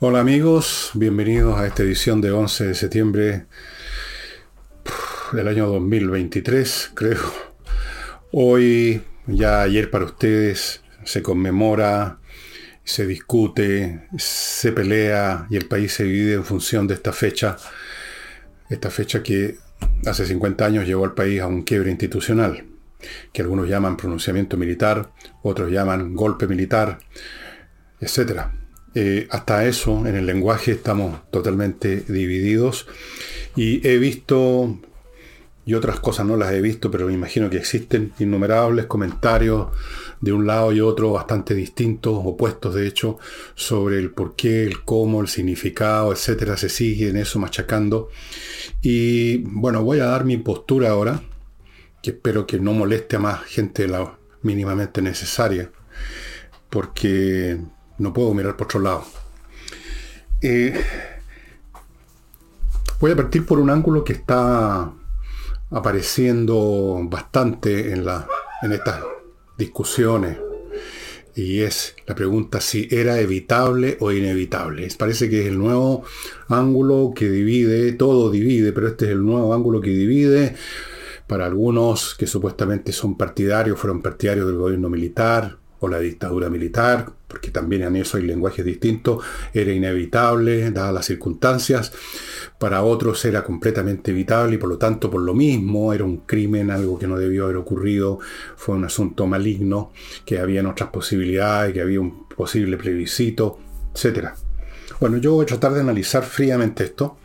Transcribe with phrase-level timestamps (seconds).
[0.00, 3.46] Hola amigos, bienvenidos a esta edición de 11 de septiembre
[5.32, 7.18] del año 2023, creo.
[8.30, 12.20] Hoy, ya ayer para ustedes, se conmemora,
[12.84, 17.56] se discute, se pelea y el país se divide en función de esta fecha.
[18.70, 19.56] Esta fecha que
[20.06, 22.66] hace 50 años llevó al país a un quiebre institucional,
[23.32, 25.10] que algunos llaman pronunciamiento militar,
[25.42, 27.00] otros llaman golpe militar,
[27.98, 28.67] etcétera.
[28.94, 32.86] Eh, hasta eso, en el lenguaje estamos totalmente divididos.
[33.56, 34.78] Y he visto,
[35.64, 39.68] y otras cosas no las he visto, pero me imagino que existen innumerables comentarios
[40.20, 43.18] de un lado y otro bastante distintos, opuestos de hecho,
[43.54, 46.56] sobre el por qué, el cómo, el significado, etcétera.
[46.56, 48.08] Se sigue en eso machacando.
[48.82, 51.22] Y bueno, voy a dar mi postura ahora,
[52.02, 55.70] que espero que no moleste a más gente la mínimamente necesaria,
[56.70, 57.58] porque
[57.98, 59.04] no puedo mirar por otro lado.
[60.40, 60.80] Eh,
[63.00, 64.92] voy a partir por un ángulo que está
[65.70, 68.26] apareciendo bastante en, la,
[68.62, 69.02] en estas
[69.56, 70.38] discusiones
[71.38, 74.88] y es la pregunta si era evitable o inevitable.
[74.98, 76.02] Parece que es el nuevo
[76.48, 80.56] ángulo que divide, todo divide, pero este es el nuevo ángulo que divide
[81.28, 87.12] para algunos que supuestamente son partidarios, fueron partidarios del gobierno militar, o la dictadura militar,
[87.26, 91.92] porque también en eso hay lenguajes distintos, era inevitable, dadas las circunstancias.
[92.58, 96.70] Para otros era completamente evitable y por lo tanto por lo mismo era un crimen,
[96.70, 98.18] algo que no debió haber ocurrido,
[98.56, 99.92] fue un asunto maligno,
[100.24, 103.58] que había otras posibilidades, que había un posible plebiscito,
[103.94, 104.30] etc.
[105.00, 107.18] Bueno, yo voy a tratar de analizar fríamente esto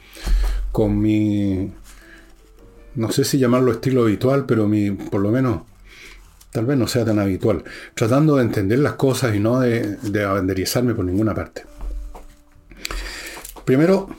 [0.72, 1.72] con mi,
[2.96, 5.62] no sé si llamarlo estilo habitual, pero mi, por lo menos
[6.54, 7.64] tal vez no sea tan habitual,
[7.96, 11.64] tratando de entender las cosas y no de, de abanderizarme por ninguna parte.
[13.66, 14.10] Primero,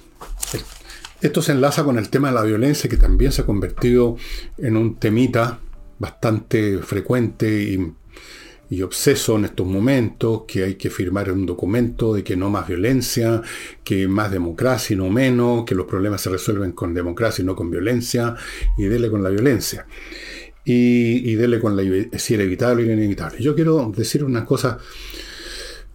[1.21, 4.17] esto se enlaza con el tema de la violencia, que también se ha convertido
[4.59, 5.61] en un temita
[5.99, 7.95] bastante frecuente y,
[8.69, 12.67] y, obseso en estos momentos, que hay que firmar un documento de que no más
[12.67, 13.43] violencia,
[13.85, 17.55] que más democracia y no menos, que los problemas se resuelven con democracia y no
[17.55, 18.35] con violencia,
[18.77, 19.87] y dele con la violencia
[20.65, 21.83] y, y dele con la,
[22.19, 23.41] si era evitable o inevitable.
[23.41, 24.79] Yo quiero decir una cosa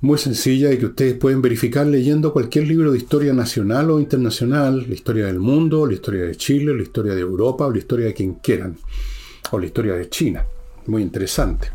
[0.02, 4.86] muy sencilla y que ustedes pueden verificar leyendo cualquier libro de historia nacional o internacional,
[4.88, 8.06] la historia del mundo, la historia de Chile, la historia de Europa o la historia
[8.06, 8.78] de quien quieran,
[9.52, 10.46] o la historia de China.
[10.88, 11.70] Muy interesante.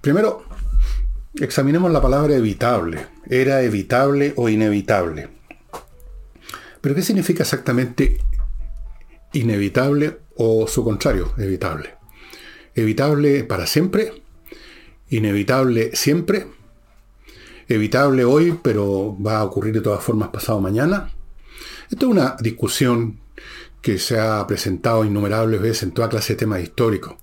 [0.00, 0.44] Primero,
[1.34, 3.06] examinemos la palabra evitable.
[3.28, 5.28] ¿Era evitable o inevitable?
[6.80, 8.18] ¿Pero qué significa exactamente
[9.32, 11.94] inevitable o su contrario, evitable.
[12.74, 14.22] Evitable para siempre,
[15.10, 16.46] inevitable siempre,
[17.68, 21.12] evitable hoy, pero va a ocurrir de todas formas pasado mañana.
[21.90, 23.20] Esto es una discusión
[23.80, 27.14] que se ha presentado innumerables veces en toda clase de temas históricos.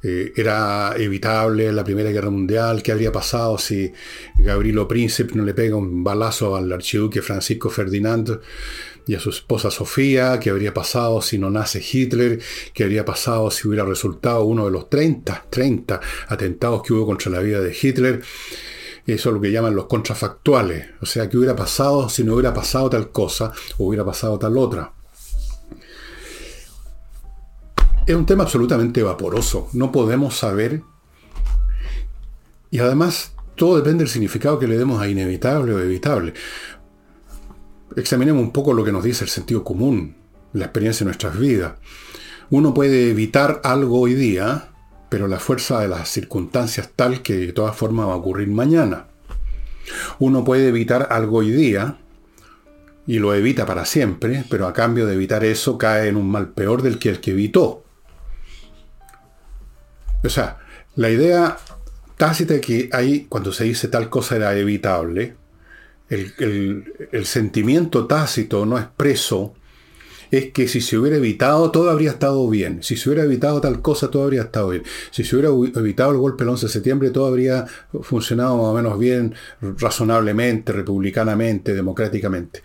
[0.00, 3.92] Eh, era evitable la Primera Guerra Mundial, qué habría pasado si
[4.36, 8.40] Gabrielo Príncipe no le pega un balazo al archiduque Francisco Ferdinand
[9.08, 12.38] y a su esposa Sofía, qué habría pasado si no nace Hitler,
[12.74, 17.32] qué habría pasado si hubiera resultado uno de los 30, 30 atentados que hubo contra
[17.32, 18.22] la vida de Hitler.
[19.06, 20.88] Eso es lo que llaman los contrafactuales.
[21.00, 24.58] O sea, qué hubiera pasado si no hubiera pasado tal cosa o hubiera pasado tal
[24.58, 24.92] otra.
[28.06, 29.70] Es un tema absolutamente vaporoso.
[29.72, 30.82] No podemos saber.
[32.70, 36.34] Y además, todo depende del significado que le demos a inevitable o evitable
[38.00, 40.16] examinemos un poco lo que nos dice el sentido común,
[40.52, 41.74] la experiencia de nuestras vidas.
[42.50, 44.68] Uno puede evitar algo hoy día,
[45.08, 49.06] pero la fuerza de las circunstancias tal que de todas formas va a ocurrir mañana.
[50.18, 51.98] Uno puede evitar algo hoy día
[53.06, 56.50] y lo evita para siempre, pero a cambio de evitar eso cae en un mal
[56.50, 57.84] peor del que el que evitó.
[60.24, 60.58] O sea,
[60.96, 61.58] la idea
[62.16, 65.36] tácita que hay cuando se dice tal cosa era evitable,
[66.10, 69.54] el, sentimiento tácito, no expreso,
[70.30, 72.82] es que si se hubiera evitado, todo habría estado bien.
[72.82, 74.82] Si se hubiera evitado tal cosa, todo habría estado bien.
[75.10, 75.48] Si se hubiera
[75.80, 77.66] evitado el golpe el 11 de septiembre, todo habría
[78.02, 82.62] funcionado más o menos bien, razonablemente, republicanamente, democráticamente.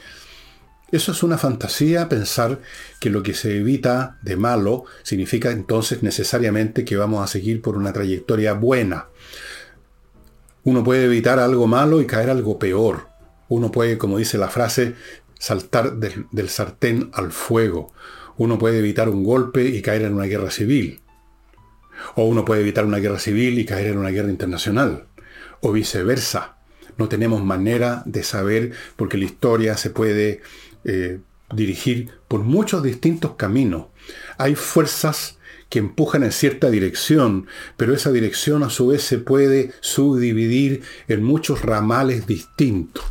[0.92, 2.60] Eso es una fantasía pensar
[3.00, 7.78] que lo que se evita de malo significa entonces necesariamente que vamos a seguir por
[7.78, 9.08] una trayectoria buena.
[10.66, 13.13] Uno puede evitar algo malo y caer algo peor
[13.54, 14.96] uno puede, como dice la frase,
[15.38, 17.94] saltar del, sartén al fuego.
[18.38, 21.02] Uno puede evitar un golpe y caer en una guerra civil.
[22.16, 25.06] O uno puede evitar una guerra civil y caer en una guerra internacional.
[25.66, 26.58] o viceversa.
[26.98, 30.42] No tenemos manera de saber porque la historia se puede
[30.84, 31.20] eh,
[31.56, 33.86] dirigir por muchos distintos caminos.
[34.38, 35.38] Hay fuerzas
[35.70, 37.48] que empujan en cierta dirección,
[37.78, 43.06] pero esa dirección a su vez se puede subdividir en muchos ramales distintos.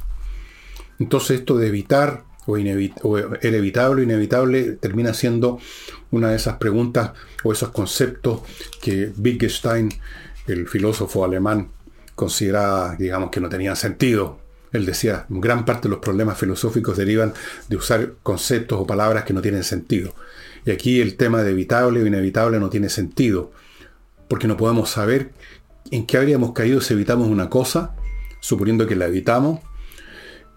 [0.99, 5.59] Entonces esto de evitar o, era evitable o inevitable termina siendo
[6.11, 7.13] una de esas preguntas
[7.45, 8.43] o esos conceptos
[8.81, 9.91] que Wittgenstein,
[10.47, 11.69] el filósofo alemán,
[12.15, 14.41] consideraba, digamos, que no tenían sentido.
[14.73, 17.33] Él decía, gran parte de los problemas filosóficos derivan
[17.69, 20.15] de usar conceptos o palabras que no tienen sentido.
[20.65, 23.53] Y aquí el tema de evitable o inevitable no tiene sentido,
[24.29, 25.33] porque no podemos saber
[25.91, 27.95] en qué habríamos caído si evitamos una cosa,
[28.41, 29.61] suponiendo que la evitamos,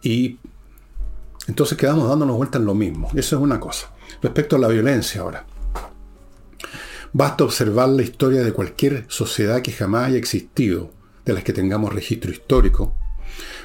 [0.05, 0.37] y
[1.47, 3.09] entonces quedamos dándonos vueltas en lo mismo.
[3.15, 3.91] Eso es una cosa.
[4.21, 5.45] Respecto a la violencia ahora.
[7.11, 10.91] Basta observar la historia de cualquier sociedad que jamás haya existido,
[11.25, 12.93] de las que tengamos registro histórico,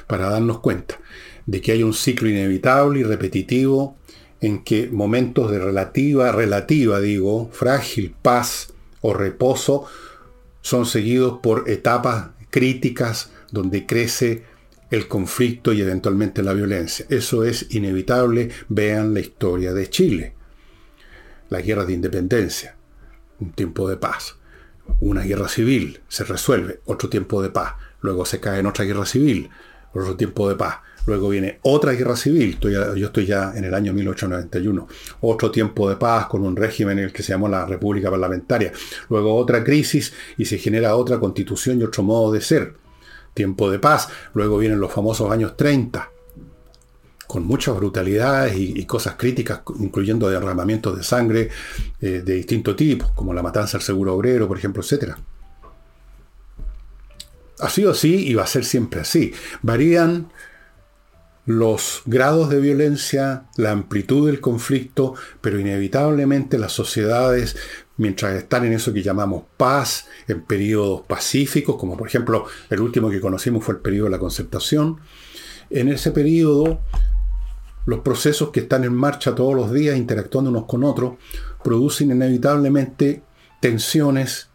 [0.07, 0.99] para darnos cuenta
[1.45, 3.95] de que hay un ciclo inevitable y repetitivo
[4.39, 9.85] en que momentos de relativa, relativa digo, frágil paz o reposo
[10.61, 14.43] son seguidos por etapas críticas donde crece
[14.91, 17.05] el conflicto y eventualmente la violencia.
[17.09, 18.49] Eso es inevitable.
[18.67, 20.33] Vean la historia de Chile.
[21.49, 22.75] La guerra de independencia.
[23.39, 24.35] Un tiempo de paz.
[24.99, 26.01] Una guerra civil.
[26.09, 26.81] Se resuelve.
[26.85, 27.75] Otro tiempo de paz.
[28.01, 29.49] Luego se cae en otra guerra civil.
[29.93, 30.79] Otro tiempo de paz.
[31.05, 34.87] Luego viene otra guerra civil, yo estoy ya en el año 1891,
[35.21, 38.71] otro tiempo de paz con un régimen en el que se llamó la República Parlamentaria,
[39.09, 42.75] luego otra crisis y se genera otra constitución y otro modo de ser
[43.33, 46.09] tiempo de paz, luego vienen los famosos años 30,
[47.27, 51.49] con muchas brutalidades y, cosas críticas, incluyendo derramamientos de sangre
[52.01, 55.15] eh, de distinto tipo, como la matanza al seguro obrero, por ejemplo, etc.
[57.59, 59.33] Ha sido así y va a ser siempre así.
[59.61, 60.29] Varían
[61.45, 67.55] los grados de violencia, la amplitud del conflicto, pero inevitablemente las sociedades
[67.97, 73.09] mientras están en eso que llamamos paz, en periodos pacíficos, como por ejemplo el último
[73.09, 74.99] que conocimos fue el periodo de la concertación,
[75.69, 76.79] en ese periodo
[77.85, 81.15] los procesos que están en marcha todos los días, interactuando unos con otros,
[81.63, 83.23] producen inevitablemente
[83.59, 84.49] tensiones,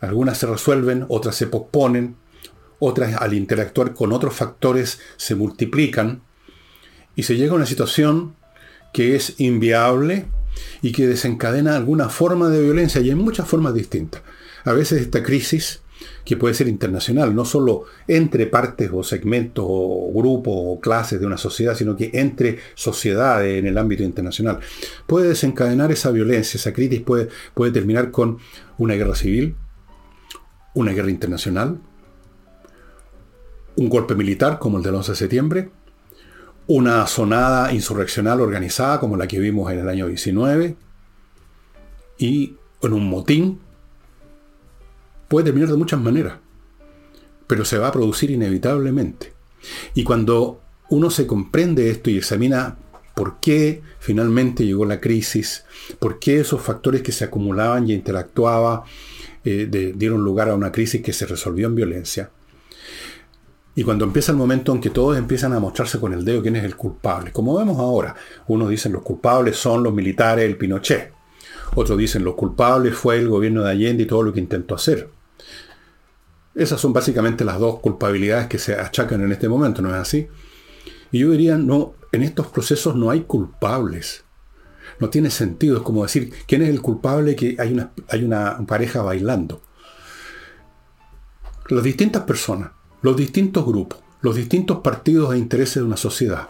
[0.00, 2.16] algunas se resuelven, otras se posponen,
[2.78, 6.22] otras al interactuar con otros factores se multiplican,
[7.14, 8.36] y se llega a una situación
[8.92, 10.26] que es inviable,
[10.80, 14.22] y que desencadena alguna forma de violencia y en muchas formas distintas.
[14.64, 15.80] A veces esta crisis,
[16.24, 21.26] que puede ser internacional, no solo entre partes o segmentos o grupos o clases de
[21.26, 24.58] una sociedad, sino que entre sociedades en el ámbito internacional,
[25.06, 28.38] puede desencadenar esa violencia, esa crisis puede, puede terminar con
[28.78, 29.56] una guerra civil,
[30.74, 31.80] una guerra internacional,
[33.76, 35.70] un golpe militar como el del 11 de septiembre,
[36.66, 40.76] una sonada insurreccional organizada como la que vimos en el año 19
[42.18, 43.60] y en un motín
[45.28, 46.34] puede terminar de muchas maneras,
[47.46, 49.32] pero se va a producir inevitablemente.
[49.94, 50.60] Y cuando
[50.90, 52.76] uno se comprende esto y examina
[53.14, 55.64] por qué finalmente llegó la crisis,
[55.98, 58.82] por qué esos factores que se acumulaban y interactuaban
[59.44, 62.30] eh, dieron lugar a una crisis que se resolvió en violencia,
[63.74, 66.56] y cuando empieza el momento en que todos empiezan a mostrarse con el dedo quién
[66.56, 68.14] es el culpable, como vemos ahora,
[68.48, 71.12] unos dicen los culpables son los militares, el Pinochet.
[71.74, 75.08] Otros dicen los culpables fue el gobierno de Allende y todo lo que intentó hacer.
[76.54, 80.28] Esas son básicamente las dos culpabilidades que se achacan en este momento, ¿no es así?
[81.10, 84.24] Y yo diría, no, en estos procesos no hay culpables.
[84.98, 88.58] No tiene sentido, es como decir, ¿quién es el culpable que hay una, hay una
[88.66, 89.62] pareja bailando?
[91.70, 96.48] Las distintas personas los distintos grupos, los distintos partidos e intereses de una sociedad.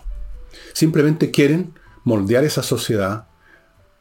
[0.74, 3.26] Simplemente quieren moldear esa sociedad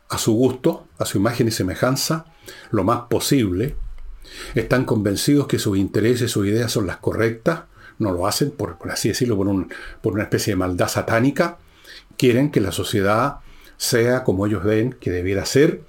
[0.10, 2.25] a su gusto, a su imagen y semejanza,
[2.70, 3.75] lo más posible.
[4.55, 7.62] Están convencidos que sus intereses, sus ideas son las correctas.
[7.98, 9.67] No lo hacen, por, así decirlo, por,
[10.01, 11.60] por una especie de maldad satánica.
[12.17, 13.38] Quieren que la sociedad
[13.77, 15.84] sea como ellos ven que debiera ser.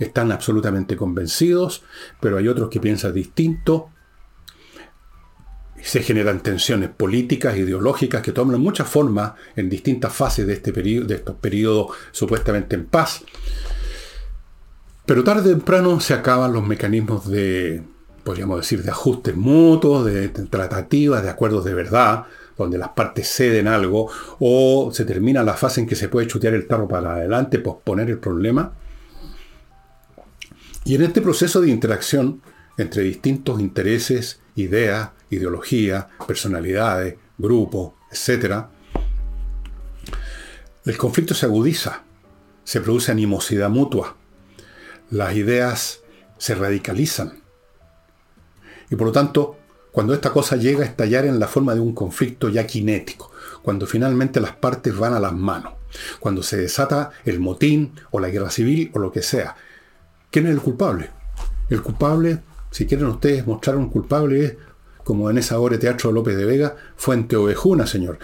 [0.00, 1.84] Están absolutamente convencidos,
[2.20, 3.90] pero hay otros que piensan distinto
[5.82, 11.06] se generan tensiones políticas, ideológicas, que toman muchas formas en distintas fases de, este periodo,
[11.06, 13.24] de estos periodos supuestamente en paz.
[15.06, 17.82] Pero tarde o temprano se acaban los mecanismos de,
[18.24, 22.24] podríamos decir, de ajustes mutuos, de tratativas, de acuerdos de verdad,
[22.58, 26.54] donde las partes ceden algo, o se termina la fase en que se puede chutear
[26.54, 28.72] el tarro para adelante, posponer el problema.
[30.84, 32.42] Y en este proceso de interacción
[32.76, 38.64] entre distintos intereses, ideas, ideologías, personalidades, grupos, etc.,
[40.84, 42.02] el conflicto se agudiza,
[42.64, 44.16] se produce animosidad mutua,
[45.10, 46.00] las ideas
[46.38, 47.42] se radicalizan.
[48.90, 49.58] Y por lo tanto,
[49.92, 53.30] cuando esta cosa llega a estallar en la forma de un conflicto ya kinético,
[53.62, 55.74] cuando finalmente las partes van a las manos,
[56.20, 59.56] cuando se desata el motín o la guerra civil o lo que sea,
[60.30, 61.10] ¿quién es el culpable?
[61.68, 62.42] El culpable,
[62.78, 64.54] si quieren ustedes mostrar un culpable, es,
[65.02, 68.20] como en esa obra de teatro López de Vega, Fuente Ovejuna, señor.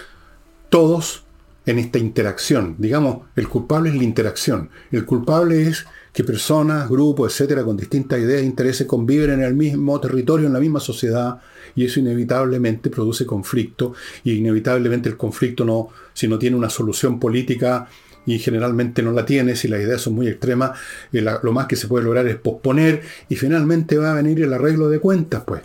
[0.69, 1.25] Todos
[1.67, 4.71] en esta interacción, digamos, el culpable es la interacción.
[4.93, 9.55] El culpable es que personas, grupos, etcétera, con distintas ideas e intereses conviven en el
[9.55, 11.41] mismo territorio, en la misma sociedad,
[11.75, 17.19] y eso inevitablemente produce conflicto, y inevitablemente el conflicto no, si no tiene una solución
[17.19, 17.89] política,
[18.27, 20.79] y generalmente no la tiene, si las ideas son muy extremas,
[21.13, 24.53] eh, lo más que se puede lograr es posponer, y finalmente va a venir el
[24.53, 25.63] arreglo de cuentas, pues.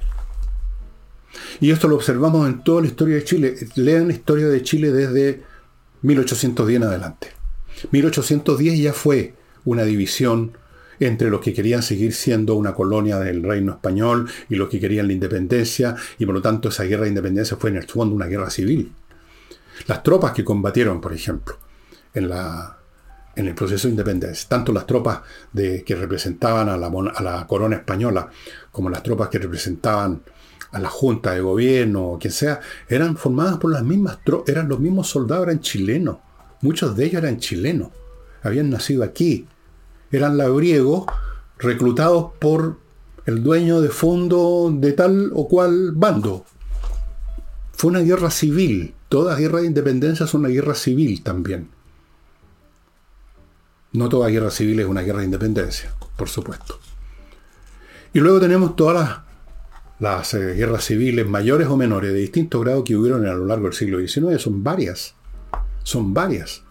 [1.62, 3.56] Y esto lo observamos en toda la historia de Chile.
[3.76, 5.44] Lean la historia de Chile desde
[6.02, 7.28] 1810 en adelante.
[7.92, 9.34] 1810 ya fue
[9.66, 10.54] una división
[11.00, 15.08] entre los que querían seguir siendo una colonia del reino español y los que querían
[15.08, 18.26] la independencia, y por lo tanto esa guerra de independencia fue en el fondo una
[18.26, 18.92] guerra civil.
[19.88, 21.58] Las tropas que combatieron, por ejemplo,
[22.14, 22.78] en, la,
[23.36, 25.22] en el proceso de independencia, tanto las tropas
[25.54, 28.30] de, que representaban a la, a la corona española
[28.72, 30.22] como las tropas que representaban
[30.72, 34.70] a la junta de gobierno o quien sea, eran formadas por las mismas tropas, eran
[34.70, 36.18] los mismos soldados, eran chilenos.
[36.62, 37.90] Muchos de ellos eran chilenos,
[38.44, 39.48] habían nacido aquí,
[40.12, 41.06] eran labriegos
[41.58, 42.78] reclutados por
[43.26, 46.46] el dueño de fondo de tal o cual bando.
[47.74, 48.96] Fue una guerra civil.
[49.08, 51.70] Toda guerra de independencia es una guerra civil también.
[53.92, 56.80] No toda guerra civil es una guerra de independencia, por supuesto.
[58.14, 59.22] Y luego tenemos todas
[60.00, 63.66] las, eh, guerras civiles mayores o menores de distinto grado que hubieron a lo largo
[63.66, 64.42] del siglo XIX.
[64.42, 65.16] Son varias.
[65.84, 66.64] Son varias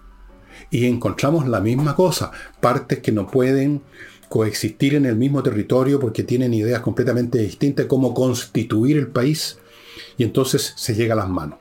[0.71, 3.83] y encontramos la misma cosa, partes que no pueden
[4.29, 9.59] coexistir en el mismo territorio porque tienen ideas completamente distintas de cómo constituir el país
[10.17, 11.59] y entonces se llega a las manos.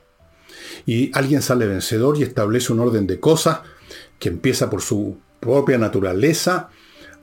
[0.85, 3.59] Y alguien sale vencedor y establece un orden de cosas
[4.19, 6.70] que empieza por su propia naturaleza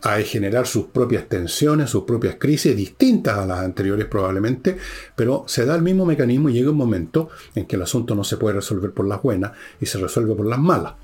[0.05, 4.77] a generar sus propias tensiones, sus propias crisis, distintas a las anteriores probablemente,
[5.17, 8.23] pero se da el mismo mecanismo y llega un momento en que el asunto no
[8.23, 10.95] se puede resolver por las buenas y se resuelve por las malas.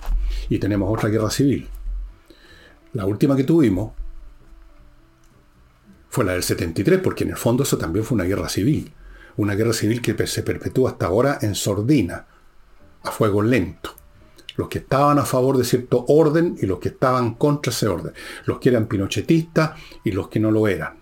[0.50, 1.66] Y tenemos otra guerra civil.
[2.92, 3.92] La última que tuvimos
[6.10, 8.92] fue la del 73, porque en el fondo eso también fue una guerra civil.
[9.38, 12.26] Una guerra civil que se perpetúa hasta ahora en sordina,
[13.02, 13.99] a fuego lento
[14.60, 18.12] los que estaban a favor de cierto orden y los que estaban contra ese orden,
[18.44, 19.70] los que eran pinochetistas
[20.04, 21.00] y los que no lo eran.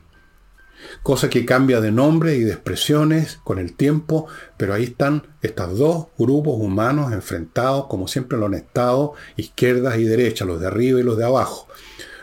[1.03, 5.77] Cosa que cambia de nombre y de expresiones con el tiempo, pero ahí están estos
[5.77, 11.01] dos grupos humanos enfrentados, como siempre lo han estado, izquierdas y derechas, los de arriba
[11.01, 11.67] y los de abajo,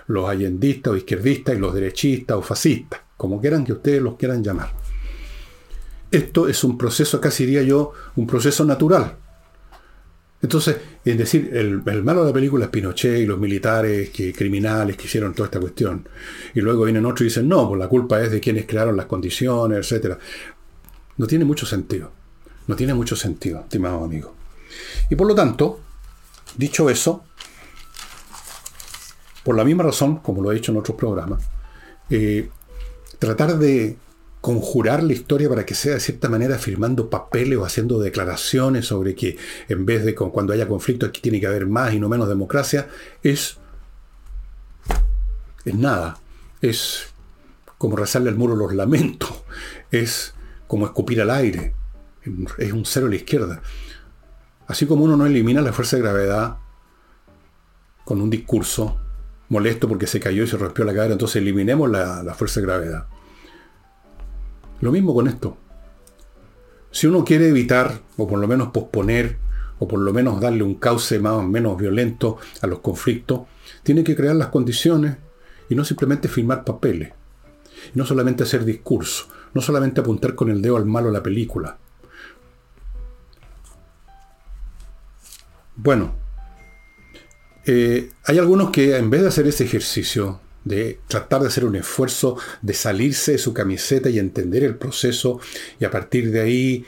[0.07, 4.41] los allendistas o izquierdistas y los derechistas o fascistas, como quieran que ustedes los quieran
[4.41, 4.71] llamar.
[6.11, 9.17] Esto es un proceso, casi diría yo, un proceso natural.
[10.41, 14.95] Entonces, es decir, el, malo de la película es Pinochet y los militares que, criminales
[14.95, 16.07] que hicieron toda esta cuestión.
[16.53, 19.07] Y luego vienen otros y dicen, no, pues la culpa es de quienes crearon las
[19.07, 20.17] condiciones, etc.
[21.17, 22.11] No tiene mucho sentido.
[22.67, 24.35] No tiene mucho sentido, estimado amigo.
[25.09, 25.79] Y por lo tanto,
[26.57, 27.23] dicho eso,
[29.43, 31.43] por la misma razón, como lo he dicho en otros programas,
[32.09, 32.49] eh,
[33.19, 33.97] tratar de
[34.45, 39.15] conjurar la historia para que sea de cierta manera firmando papeles o haciendo declaraciones sobre
[39.15, 42.29] que en vez de cuando haya conflicto aquí tiene que haber más y no menos
[42.29, 42.87] democracia,
[43.23, 43.57] es,
[45.65, 46.19] es nada.
[46.61, 47.07] Es
[47.79, 49.33] como rezarle al muro los lamentos.
[49.89, 50.35] Es
[50.67, 51.73] como escupir al aire.
[52.59, 53.63] Es un cero a la izquierda.
[54.67, 56.57] Así como uno no elimina la fuerza de gravedad
[58.03, 58.99] con un discurso
[59.49, 62.67] molesto porque se cayó y se rompió la cadera, entonces eliminemos la, la fuerza de
[62.67, 63.07] gravedad.
[64.81, 65.57] Lo mismo con esto.
[66.91, 69.37] Si uno quiere evitar, o por lo menos posponer,
[69.79, 73.41] o por lo menos darle un cauce más o menos violento a los conflictos,
[73.83, 75.17] tiene que crear las condiciones
[75.69, 77.13] y no simplemente firmar papeles.
[77.93, 81.77] Y no solamente hacer discurso, no solamente apuntar con el dedo al malo la película.
[85.75, 86.15] Bueno,
[87.65, 91.77] eh, hay algunos que en vez de hacer ese ejercicio de tratar de hacer un
[91.77, 95.39] esfuerzo de salirse de su camiseta y entender el proceso
[95.79, 96.85] y a partir de ahí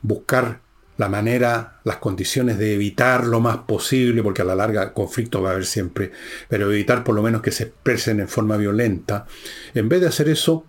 [0.00, 0.62] buscar
[0.96, 5.48] la manera, las condiciones de evitar lo más posible, porque a la larga conflicto va
[5.48, 6.12] a haber siempre,
[6.48, 9.26] pero evitar por lo menos que se expresen en forma violenta.
[9.74, 10.66] En vez de hacer eso,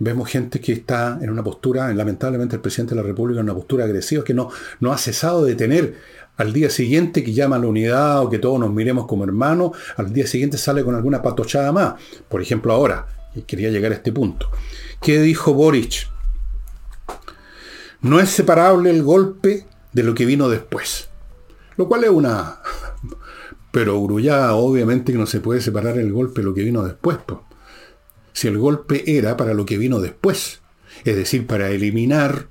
[0.00, 3.54] Vemos gente que está en una postura, lamentablemente el presidente de la República en una
[3.54, 4.50] postura agresiva que no,
[4.80, 5.96] no ha cesado de tener.
[6.36, 9.72] Al día siguiente que llama a la unidad o que todos nos miremos como hermanos,
[9.96, 11.94] al día siguiente sale con alguna patochada más.
[12.28, 13.08] Por ejemplo, ahora,
[13.46, 14.48] quería llegar a este punto.
[15.02, 16.08] ¿Qué dijo Boric?
[18.00, 21.08] No es separable el golpe de lo que vino después.
[21.76, 22.60] Lo cual es una...
[23.72, 27.18] Pero grullada, obviamente que no se puede separar el golpe de lo que vino después.
[28.38, 30.60] Si el golpe era para lo que vino después.
[31.04, 32.46] Es decir, para eliminar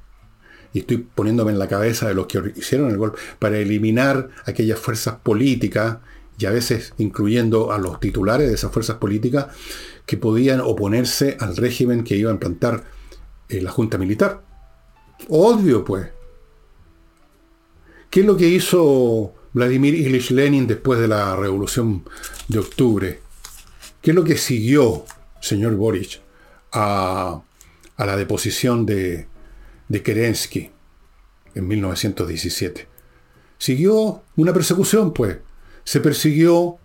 [0.74, 4.78] y estoy poniéndome en la cabeza de los que hicieron el golpe, para eliminar aquellas
[4.78, 6.00] fuerzas políticas,
[6.38, 9.48] y a veces incluyendo a los titulares de esas fuerzas políticas,
[10.06, 12.84] que podían oponerse al régimen que iba a implantar
[13.48, 14.44] eh, la Junta Militar.
[15.30, 16.10] Obvio, pues.
[18.10, 22.04] ¿Qué es lo que hizo Vladimir Ilich Lenin después de la Revolución
[22.50, 23.22] de Octubre?
[24.02, 25.06] ¿Qué es lo que siguió,
[25.40, 26.22] señor Boric,
[26.72, 27.42] a,
[27.98, 29.28] la deposición de,
[29.88, 30.72] de Kerensky
[31.56, 32.88] en 1917.
[33.58, 35.38] Siguió una persecución, pues.
[35.84, 36.78] Se persiguió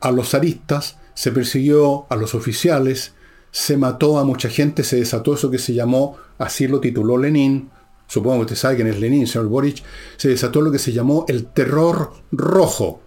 [0.00, 3.14] a los zaristas, se persiguió a los oficiales,
[3.50, 7.70] se mató a mucha gente, se desató eso que se llamó, así lo tituló Lenin,
[8.06, 9.82] supongo que usted sabe quién es Lenin, señor Boric,
[10.16, 13.02] se desató lo que se llamó el terror rojo.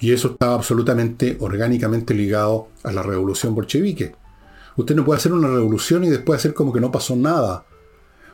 [0.00, 4.14] Y eso estaba absolutamente orgánicamente ligado a la revolución bolchevique.
[4.76, 7.64] Usted no puede hacer una revolución y después hacer como que no pasó nada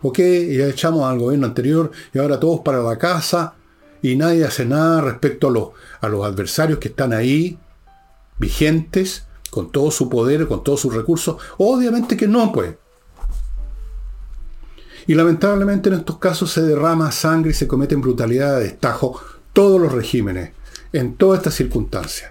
[0.04, 3.54] ok, ya echamos al gobierno anterior y ahora todos para la casa
[4.02, 5.68] y nadie hace nada respecto a los,
[6.02, 7.58] a los adversarios que están ahí,
[8.38, 11.36] vigentes, con todo su poder, con todos sus recursos.
[11.56, 12.74] Obviamente que no, pues.
[15.06, 19.18] Y lamentablemente en estos casos se derrama sangre y se cometen brutalidades de destajo
[19.54, 20.52] todos los regímenes,
[20.94, 22.30] en todas estas circunstancias.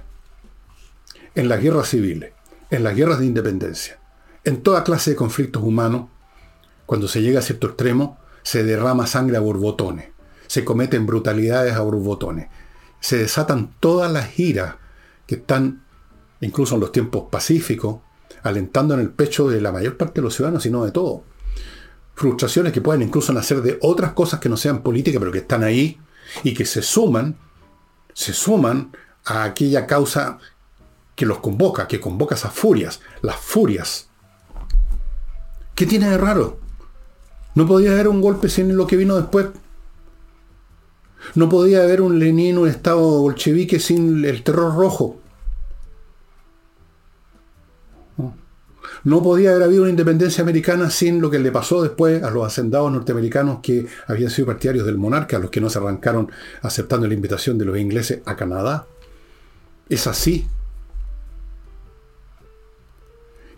[1.36, 2.32] En las guerras civiles,
[2.70, 4.00] en las guerras de independencia,
[4.46, 6.08] en toda clase de conflictos humanos,
[6.86, 10.08] cuando se llega a cierto extremo, se derrama sangre a borbotones,
[10.48, 12.48] se cometen brutalidades a borbotones,
[13.02, 14.76] se desatan todas las iras
[15.28, 15.84] que están,
[16.40, 17.98] incluso en los tiempos pacíficos,
[18.44, 21.26] alentando en el pecho de la mayor parte de los ciudadanos, sino de todo.
[22.16, 25.64] Frustraciones que pueden incluso nacer de otras cosas que no sean políticas, pero que están
[25.64, 26.00] ahí
[26.44, 27.38] y que se suman,
[28.14, 28.96] se suman
[29.26, 30.40] a aquella causa
[31.16, 34.10] que los convoca, que convoca esas furias, las furias.
[35.76, 36.60] ¿Qué tiene de raro?
[37.56, 39.48] No podía haber un golpe sin lo que vino después.
[41.36, 45.20] No podía haber un Lenin, un Estado bolchevique sin el terror rojo.
[49.04, 52.46] No podía haber habido una independencia americana sin lo que le pasó después a los
[52.46, 57.14] hacendados norteamericanos que habían sido partidarios del monarca, los que no se arrancaron aceptando la
[57.14, 58.88] invitación de los ingleses a Canadá.
[59.90, 60.48] Es así.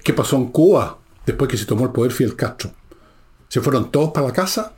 [0.04, 2.72] ¿Qué pasó en Cuba después que se tomó el poder Fidel Castro?
[3.48, 4.74] ¿Se fueron todos para la casa?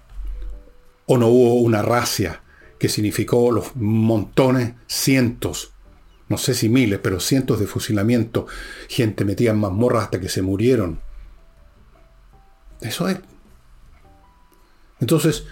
[1.05, 2.41] ¿O no hubo una racia
[2.77, 5.71] que significó los montones, cientos,
[6.29, 8.45] no sé si miles, pero cientos de fusilamientos,
[8.89, 10.99] gente metida en mazmorras hasta que se murieron?
[12.81, 13.19] Eso es.
[14.99, 15.45] Entonces,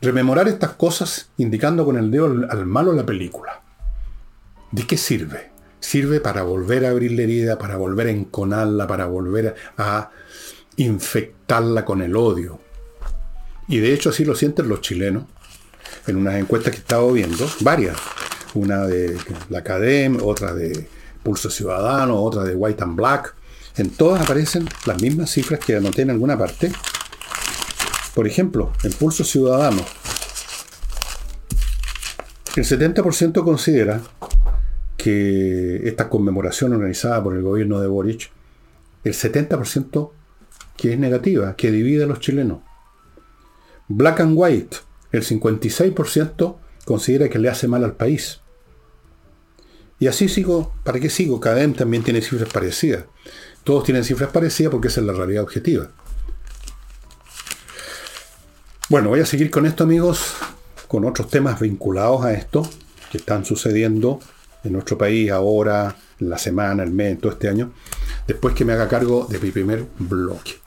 [0.00, 3.62] rememorar estas cosas indicando con el dedo al malo la película.
[4.70, 5.50] ¿De qué sirve?
[5.80, 10.10] Sirve para volver a abrir la herida, para volver a enconarla, para volver a
[10.76, 12.60] infectarla con el odio.
[13.68, 15.24] Y de hecho así lo sienten los chilenos.
[16.06, 17.96] En unas encuestas que he estado viendo, varias.
[18.54, 19.16] Una de
[19.48, 20.88] la Academia, otra de
[21.22, 23.34] Pulso Ciudadano, otra de White and Black.
[23.76, 26.72] En todas aparecen las mismas cifras que anoté en alguna parte.
[28.14, 29.84] Por ejemplo, en Pulso Ciudadano,
[32.56, 34.00] el 70% considera
[34.96, 38.30] que esta conmemoración organizada por el gobierno de Boric,
[39.04, 40.10] el 70%
[40.76, 42.60] que es negativa, que divide a los chilenos.
[43.88, 44.78] Black and White,
[45.12, 48.40] el 56% considera que le hace mal al país.
[49.98, 51.40] Y así sigo, ¿para qué sigo?
[51.40, 53.04] CADEM también tiene cifras parecidas.
[53.64, 55.90] Todos tienen cifras parecidas porque esa es la realidad objetiva.
[58.88, 60.34] Bueno, voy a seguir con esto, amigos,
[60.88, 62.68] con otros temas vinculados a esto
[63.12, 64.20] que están sucediendo
[64.64, 67.72] en nuestro país ahora, en la semana, el mes, todo este año,
[68.26, 70.59] después que me haga cargo de mi primer bloque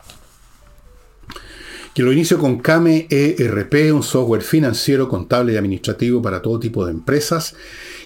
[1.94, 6.86] que lo inicio con Kame ERP, un software financiero, contable y administrativo para todo tipo
[6.86, 7.56] de empresas,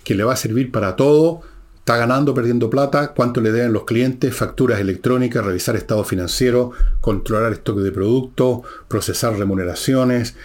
[0.03, 1.41] que le va a servir para todo.
[1.77, 7.53] Está ganando, perdiendo plata, cuánto le deben los clientes, facturas electrónicas, revisar estado financiero, controlar
[7.53, 10.35] stock de productos, procesar remuneraciones,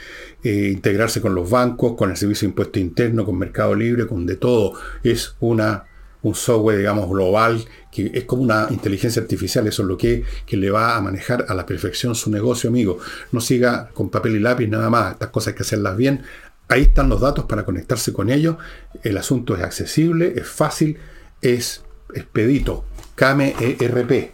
[0.45, 4.25] eh, integrarse con los bancos, con el servicio de impuesto interno, con Mercado Libre, con
[4.25, 4.75] de todo.
[5.03, 5.87] Es una
[6.23, 10.57] un software, digamos, global, que es como una inteligencia artificial, eso es lo que, que
[10.57, 12.99] le va a manejar a la perfección su negocio, amigo.
[13.33, 16.23] No siga con papel y lápiz nada más, estas cosas hay que hacerlas bien.
[16.69, 18.57] Ahí están los datos para conectarse con ellos.
[19.03, 20.99] El asunto es accesible, es fácil,
[21.43, 21.83] es
[22.15, 22.85] expedito.
[23.15, 24.33] Kame ERP.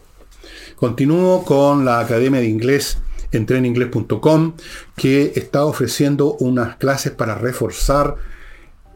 [0.77, 2.99] Continúo con la Academia de Inglés
[3.33, 4.55] en treninglés.com
[4.97, 8.17] que está ofreciendo unas clases para reforzar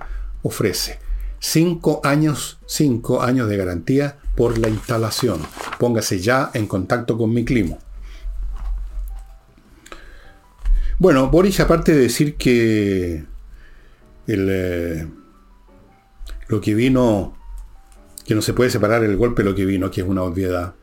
[0.43, 0.99] ofrece.
[1.39, 5.39] Cinco años, cinco años de garantía por la instalación.
[5.79, 7.77] Póngase ya en contacto con mi climo.
[10.99, 13.23] Bueno, Boris, aparte de decir que
[14.25, 15.07] el, eh,
[16.47, 17.37] lo que vino
[18.27, 20.73] que no se puede separar el golpe de lo que vino, que es una obviedad.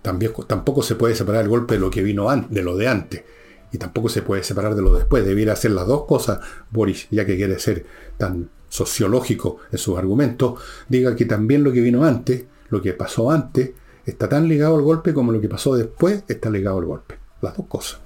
[0.00, 3.24] También, tampoco se puede separar el golpe de lo que vino de lo de antes.
[3.70, 5.24] Y tampoco se puede separar de lo después.
[5.26, 7.84] Debiera hacer las dos cosas, Boris, ya que quiere ser
[8.16, 13.30] tan sociológico en sus argumentos, diga que también lo que vino antes, lo que pasó
[13.30, 13.72] antes,
[14.06, 17.18] está tan ligado al golpe como lo que pasó después está ligado al golpe.
[17.42, 18.00] Las dos cosas.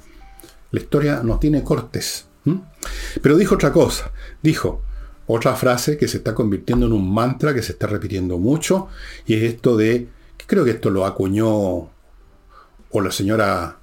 [0.73, 2.27] La historia no tiene cortes.
[3.23, 4.11] Pero dijo otra cosa.
[4.43, 4.83] Dijo,
[5.29, 8.89] otra frase que se está convirtiendo en un mantra que se está repitiendo mucho,
[9.27, 10.09] y es esto de,
[10.47, 11.91] creo que esto lo acuñó
[12.91, 13.77] o la señora,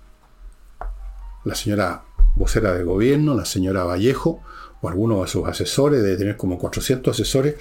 [1.43, 2.03] la señora
[2.35, 4.41] vocera de gobierno, la señora Vallejo,
[4.81, 7.55] o algunos de sus asesores, de tener como 400 asesores,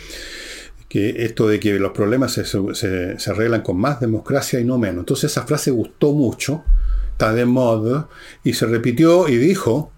[0.89, 5.01] que esto de que los problemas se, se, arreglan con más democracia y no menos.
[5.01, 6.65] Entonces esa frase gustó mucho,
[7.13, 8.09] está de moda,
[8.43, 9.93] y se repitió y dijo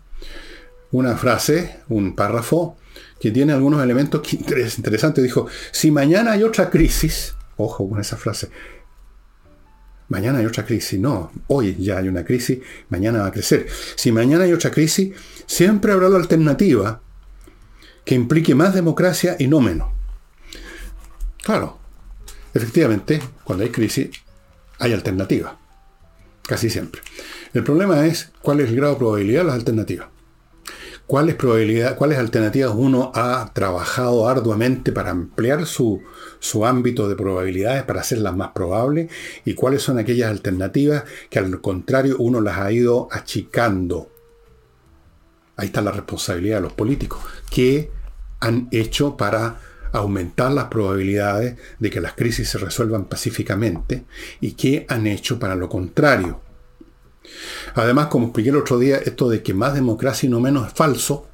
[0.91, 2.77] una frase, un párrafo,
[3.21, 5.23] que tiene algunos elementos interesantes.
[5.23, 8.51] Dijo, si mañana hay otra crisis, ojo con esa frase,
[10.09, 13.67] mañana hay otra crisis, no, hoy ya hay una crisis, mañana va a crecer.
[13.97, 15.15] Si mañana hay otra crisis,
[15.47, 17.01] siempre habrá la alternativa
[18.05, 19.89] que implique más democracia y no menos.
[21.43, 21.79] Claro,
[22.55, 24.11] efectivamente, cuando hay crisis,
[24.79, 25.59] hay alternativa.
[26.43, 27.03] Casi siempre.
[27.55, 30.09] El problema es cuál es el grado de probabilidad de las alternativas.
[31.07, 36.03] ¿Cuáles, probabilidades, ¿Cuáles alternativas uno ha trabajado arduamente para ampliar su,
[36.41, 39.09] su ámbito de probabilidades, para hacerlas más probables?
[39.45, 44.11] ¿Y cuáles son aquellas alternativas que al contrario uno las ha ido achicando?
[45.57, 47.21] Ahí está la responsabilidad de los políticos.
[47.51, 47.89] ¿Qué
[48.41, 49.61] han hecho para
[49.93, 54.07] aumentar las probabilidades de que las crisis se resuelvan pacíficamente?
[54.41, 56.46] ¿Y qué han hecho para lo contrario?
[57.75, 60.73] Además, como expliqué el otro día, esto de que más democracia y no menos es
[60.73, 61.29] falso,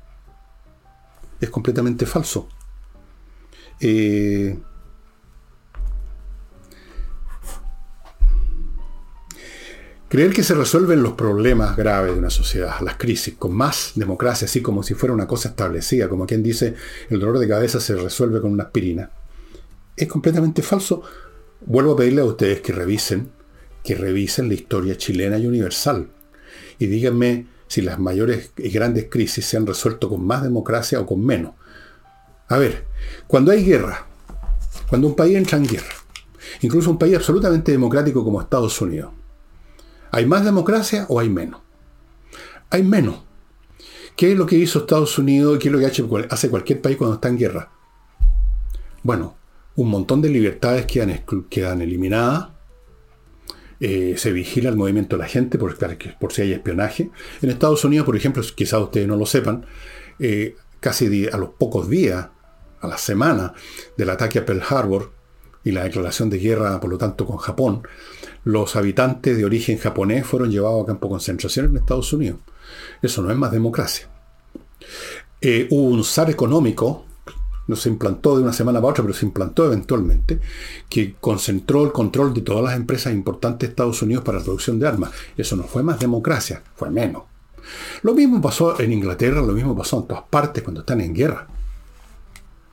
[1.40, 2.48] es completamente falso.
[3.80, 4.58] Eh,
[10.08, 14.44] creer que se resuelven los problemas graves de una sociedad, las crisis, con más democracia,
[14.44, 16.74] así como si fuera una cosa establecida, como quien dice,
[17.08, 19.10] el dolor de cabeza se resuelve con una aspirina,
[19.96, 21.02] es completamente falso.
[21.64, 23.30] Vuelvo a pedirle a ustedes que revisen
[23.82, 26.08] que revisen la historia chilena y universal.
[26.78, 31.06] Y díganme si las mayores y grandes crisis se han resuelto con más democracia o
[31.06, 31.54] con menos.
[32.48, 32.86] A ver,
[33.26, 34.06] cuando hay guerra,
[34.88, 35.94] cuando un país entra en guerra,
[36.60, 39.12] incluso un país absolutamente democrático como Estados Unidos,
[40.10, 41.60] ¿hay más democracia o hay menos?
[42.70, 43.22] Hay menos.
[44.16, 46.98] ¿Qué es lo que hizo Estados Unidos y qué es lo que hace cualquier país
[46.98, 47.70] cuando está en guerra?
[49.02, 49.36] Bueno,
[49.76, 52.50] un montón de libertades quedan, quedan eliminadas,
[53.84, 55.76] eh, se vigila el movimiento de la gente por,
[56.20, 57.10] por, si hay espionaje.
[57.42, 59.66] En Estados Unidos, por ejemplo, quizás ustedes no lo sepan,
[60.20, 62.28] eh, casi a los pocos días,
[62.80, 63.54] a la semana
[63.96, 65.12] del ataque a Pearl Harbor
[65.64, 67.82] y la declaración de guerra, por lo tanto, con Japón,
[68.44, 72.38] los habitantes de origen japonés fueron llevados a campo de concentración en Estados Unidos.
[73.02, 74.08] Eso no es más democracia.
[75.40, 77.04] Eh, hubo un zar económico
[77.72, 80.40] no se implantó de una semana para otra, pero se implantó eventualmente,
[80.88, 84.78] que concentró el control de todas las empresas importantes de Estados Unidos para la producción
[84.78, 85.10] de armas.
[85.36, 87.24] Eso no fue más democracia, fue menos.
[88.02, 91.48] Lo mismo pasó en Inglaterra, lo mismo pasó en todas partes cuando están en guerra.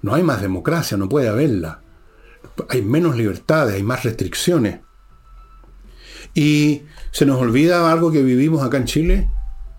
[0.02, 1.82] No hay más democracia, no puede haberla.
[2.70, 4.80] Hay menos libertades, hay más restricciones.
[6.34, 9.30] Y se nos olvida algo que vivimos acá en Chile,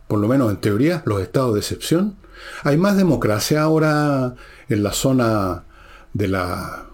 [0.08, 2.16] por lo menos en teoría, los estados de excepción.
[2.62, 4.34] Hay más democracia ahora
[4.68, 5.64] en la zona
[6.12, 6.86] de la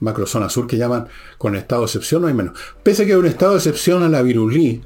[0.00, 2.58] macrozona sur que llaman con estado de excepción, no hay menos.
[2.82, 4.82] Pese a que hay un estado de excepción a la virulí,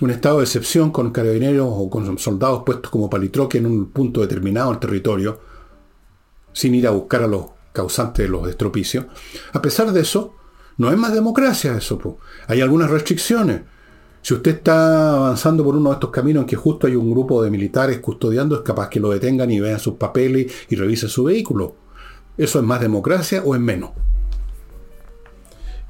[0.00, 4.20] un estado de excepción con carabineros o con soldados puestos como palitroque en un punto
[4.20, 5.40] determinado del territorio,
[6.52, 9.06] sin ir a buscar a los causantes de los estropicios.
[9.52, 10.34] A pesar de eso,
[10.76, 12.18] no es más democracia eso.
[12.48, 13.62] Hay algunas restricciones.
[14.22, 17.42] Si usted está avanzando por uno de estos caminos en que justo hay un grupo
[17.42, 21.24] de militares custodiando, es capaz que lo detengan y vean sus papeles y revisen su
[21.24, 21.74] vehículo.
[22.38, 23.90] ¿Eso es más democracia o es menos?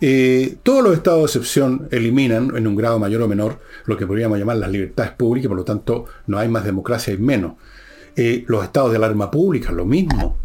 [0.01, 4.07] Eh, todos los estados de excepción eliminan en un grado mayor o menor lo que
[4.07, 7.53] podríamos llamar las libertades públicas, por lo tanto no hay más democracia, hay menos.
[8.17, 10.39] Eh, los estados de alarma pública, lo mismo.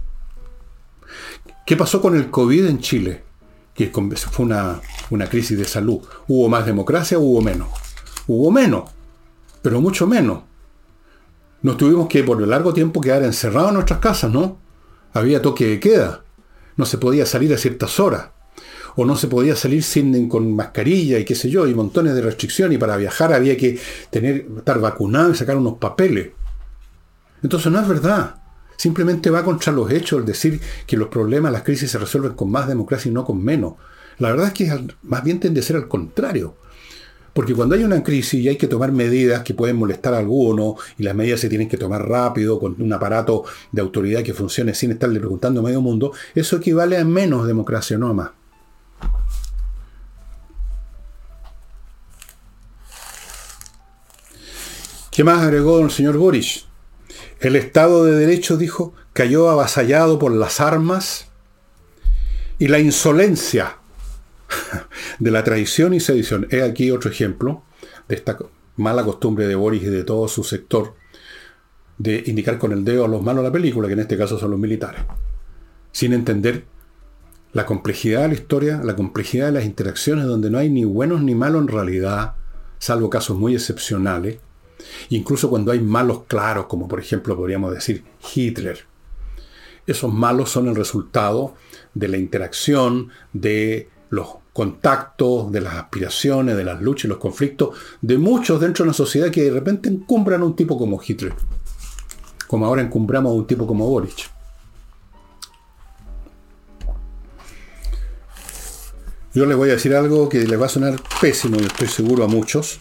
[1.65, 3.27] ¿Qué pasó con el COVID en Chile?
[3.77, 5.99] que fue una, una crisis de salud.
[6.27, 7.69] ¿Hubo más democracia o hubo menos?
[8.27, 8.89] Hubo menos,
[9.61, 10.43] pero mucho menos.
[11.61, 14.59] Nos tuvimos que por largo tiempo quedar encerrados en nuestras casas, ¿no?
[15.13, 16.23] Había toque de queda.
[16.75, 18.29] No se podía salir a ciertas horas.
[18.95, 22.21] O no se podía salir sin, con mascarilla y qué sé yo, y montones de
[22.21, 22.75] restricciones.
[22.75, 26.29] Y para viajar había que tener, estar vacunado y sacar unos papeles.
[27.41, 28.35] Entonces no es verdad.
[28.77, 32.51] Simplemente va contra los hechos el decir que los problemas, las crisis se resuelven con
[32.51, 33.73] más democracia y no con menos.
[34.19, 36.55] La verdad es que más bien tiende a ser al contrario.
[37.33, 40.75] Porque cuando hay una crisis y hay que tomar medidas que pueden molestar a alguno,
[40.97, 44.73] y las medidas se tienen que tomar rápido, con un aparato de autoridad que funcione
[44.73, 48.31] sin estarle preguntando a medio mundo, eso equivale a menos democracia, no a más.
[55.11, 56.65] ¿Qué más agregó el señor Boris?
[57.39, 61.27] El Estado de Derecho, dijo, cayó avasallado por las armas
[62.57, 63.77] y la insolencia
[65.19, 66.47] de la traición y sedición.
[66.51, 67.63] He aquí otro ejemplo
[68.07, 68.37] de esta
[68.75, 70.95] mala costumbre de Boris y de todo su sector
[71.97, 74.37] de indicar con el dedo a los malos de la película, que en este caso
[74.37, 75.01] son los militares,
[75.91, 76.65] sin entender
[77.53, 81.23] la complejidad de la historia, la complejidad de las interacciones donde no hay ni buenos
[81.23, 82.35] ni malos en realidad,
[82.77, 84.37] salvo casos muy excepcionales,
[85.09, 88.85] Incluso cuando hay malos claros, como por ejemplo podríamos decir Hitler.
[89.85, 91.55] Esos malos son el resultado
[91.93, 97.77] de la interacción, de los contactos, de las aspiraciones, de las luchas y los conflictos
[98.01, 101.33] de muchos dentro de una sociedad que de repente encumbran a un tipo como Hitler.
[102.47, 104.29] Como ahora encumbramos a un tipo como Boric.
[109.33, 112.23] Yo les voy a decir algo que les va a sonar pésimo, y estoy seguro
[112.23, 112.79] a muchos.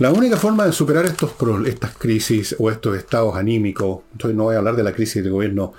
[0.00, 4.56] La única forma de superar estos, estas crisis o estos estados anímicos, entonces no voy
[4.56, 5.74] a hablar de la crisis del gobierno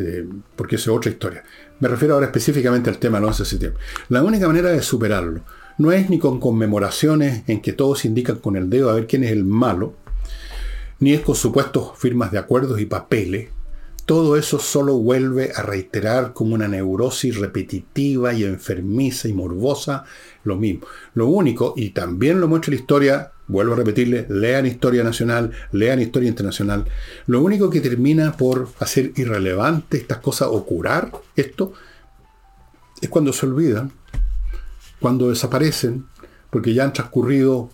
[0.00, 1.44] eh, porque es otra historia.
[1.78, 3.82] Me refiero ahora específicamente al tema del 11 de septiembre.
[4.08, 5.42] La única manera de superarlo
[5.78, 9.24] no es ni con conmemoraciones en que todos indican con el dedo a ver quién
[9.24, 9.94] es el malo,
[10.98, 13.48] ni es con supuestos firmas de acuerdos y papeles.
[14.04, 20.04] Todo eso solo vuelve a reiterar como una neurosis repetitiva y enfermiza y morbosa
[20.44, 20.86] lo mismo.
[21.14, 26.00] Lo único, y también lo muestra la historia Vuelvo a repetirle, lean historia nacional, lean
[26.00, 26.84] historia internacional.
[27.26, 31.72] Lo único que termina por hacer irrelevante estas cosas o curar esto
[33.00, 33.90] es cuando se olvidan,
[35.00, 36.06] cuando desaparecen,
[36.48, 37.70] porque ya han transcurrido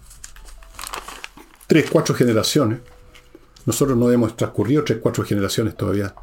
[1.67, 2.79] tres, cuatro generaciones.
[3.67, 6.15] Nosotros no hemos transcurrido tres, cuatro generaciones todavía.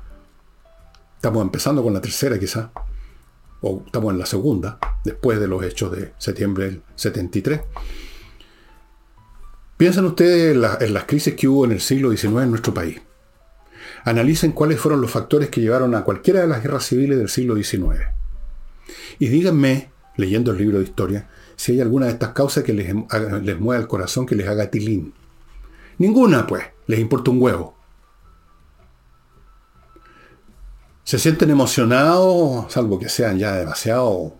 [1.18, 2.72] Estamos empezando con la tercera quizá.
[3.62, 7.62] o estamos en la segunda, después de los hechos de septiembre del 73.
[9.84, 13.02] Piensen ustedes en, las crisis que hubo en el siglo XIX en nuestro país.
[14.06, 17.58] Analicen cuáles fueron los factores que llevaron a cualquiera de las guerras civiles del siglo
[17.58, 18.00] XIX.
[19.19, 22.96] Y díganme, leyendo el libro de historia, si hay alguna de estas causas que les,
[23.41, 25.13] les mueva el corazón, que les haga tilín.
[25.98, 27.76] Ninguna, pues, les importa un huevo.
[31.04, 34.38] Se sienten emocionados, salvo que sean ya demasiado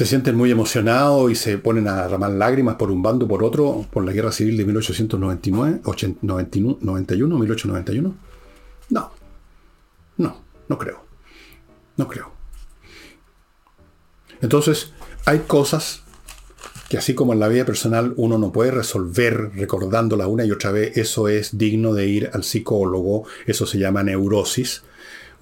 [0.00, 3.84] se sienten muy emocionados y se ponen a derramar lágrimas por un bando por otro
[3.90, 8.14] por la guerra civil de 1899, 91, 1891?
[8.88, 9.12] No,
[10.16, 11.04] no, no creo.
[11.98, 12.32] No creo.
[14.40, 14.94] Entonces,
[15.26, 16.00] hay cosas
[16.88, 20.72] que así como en la vida personal uno no puede resolver recordándola una y otra
[20.72, 24.82] vez, eso es digno de ir al psicólogo, eso se llama neurosis,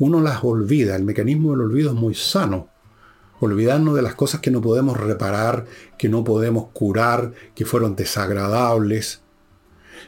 [0.00, 2.76] uno las olvida, el mecanismo del olvido es muy sano
[3.40, 9.22] olvidarnos de las cosas que no podemos reparar, que no podemos curar, que fueron desagradables.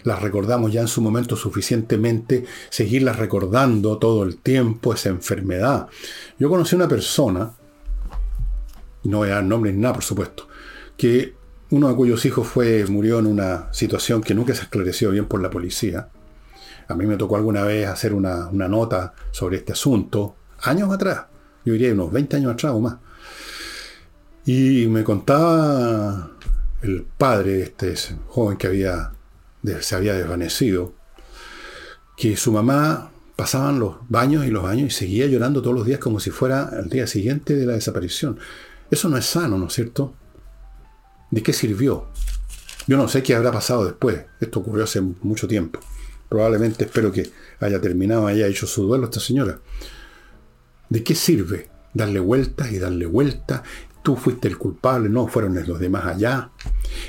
[0.02, 5.88] Las recordamos ya en su momento suficientemente, seguirlas recordando todo el tiempo, esa enfermedad.
[6.38, 7.52] Yo conocí una persona,
[9.04, 10.48] no voy a dar nombre ni nada, por supuesto,
[10.96, 11.34] que
[11.70, 15.40] uno de cuyos hijos fue, murió en una situación que nunca se esclareció bien por
[15.40, 16.08] la policía.
[16.88, 21.26] A mí me tocó alguna vez hacer una, una nota sobre este asunto, años atrás,
[21.64, 22.96] yo diría unos 20 años atrás o más.
[24.52, 26.32] Y me contaba
[26.82, 29.12] el padre de este joven que había,
[29.80, 30.92] se había desvanecido,
[32.16, 36.00] que su mamá pasaban los baños y los años y seguía llorando todos los días
[36.00, 38.40] como si fuera el día siguiente de la desaparición.
[38.90, 40.14] Eso no es sano, ¿no es cierto?
[41.30, 42.08] ¿De qué sirvió?
[42.88, 44.24] Yo no sé qué habrá pasado después.
[44.40, 45.78] Esto ocurrió hace mucho tiempo.
[46.28, 49.60] Probablemente espero que haya terminado, haya hecho su duelo esta señora.
[50.88, 53.62] ¿De qué sirve darle vueltas y darle vueltas
[54.02, 56.50] tú fuiste el culpable, no fueron los demás allá,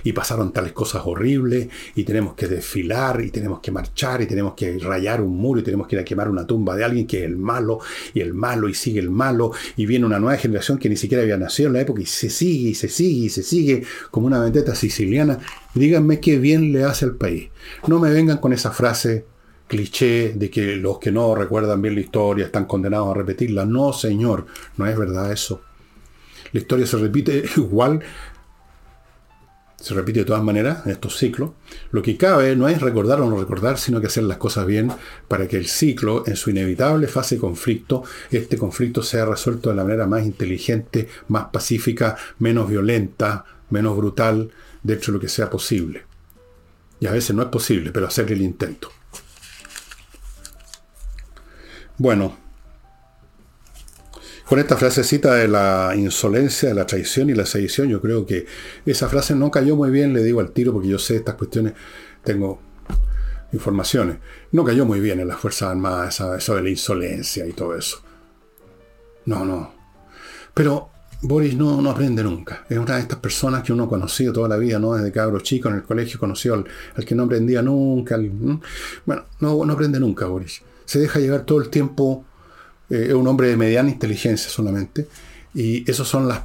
[0.03, 4.53] y pasaron tales cosas horribles, y tenemos que desfilar, y tenemos que marchar, y tenemos
[4.53, 7.19] que rayar un muro, y tenemos que ir a quemar una tumba de alguien que
[7.19, 7.79] es el malo,
[8.13, 11.23] y el malo, y sigue el malo, y viene una nueva generación que ni siquiera
[11.23, 14.27] había nacido en la época, y se sigue, y se sigue, y se sigue, como
[14.27, 15.39] una vendetta siciliana.
[15.73, 17.49] Díganme qué bien le hace al país.
[17.87, 19.25] No me vengan con esa frase
[19.67, 23.65] cliché de que los que no recuerdan bien la historia están condenados a repetirla.
[23.65, 25.61] No, señor, no es verdad eso.
[26.53, 28.01] La historia se repite igual,
[29.77, 31.51] se repite de todas maneras en estos ciclos.
[31.91, 34.91] Lo que cabe no es recordar o no recordar, sino que hacer las cosas bien
[35.27, 39.75] para que el ciclo, en su inevitable fase de conflicto, este conflicto sea resuelto de
[39.75, 44.51] la manera más inteligente, más pacífica, menos violenta, menos brutal,
[44.83, 46.03] dentro de lo que sea posible.
[46.99, 48.91] Y a veces no es posible, pero hacer el intento.
[51.97, 52.37] Bueno,
[54.51, 58.45] con esta frasecita de la insolencia, de la traición y la sedición, yo creo que
[58.85, 61.71] esa frase no cayó muy bien, le digo al tiro, porque yo sé estas cuestiones,
[62.21, 62.59] tengo
[63.53, 64.17] informaciones.
[64.51, 68.01] No cayó muy bien en las Fuerzas Armadas, eso de la insolencia y todo eso.
[69.23, 69.73] No, no.
[70.53, 70.89] Pero
[71.21, 72.65] Boris no, no aprende nunca.
[72.67, 74.95] Es una de estas personas que uno ha conocido toda la vida, ¿no?
[74.95, 78.17] Desde cabro chico en el colegio conoció al, que no aprendía nunca.
[79.05, 80.61] bueno, no, no aprende nunca, Boris.
[80.83, 82.25] Se deja llevar todo el tiempo
[82.91, 85.07] eh, es un hombre de mediana inteligencia solamente,
[85.53, 86.41] y esos son las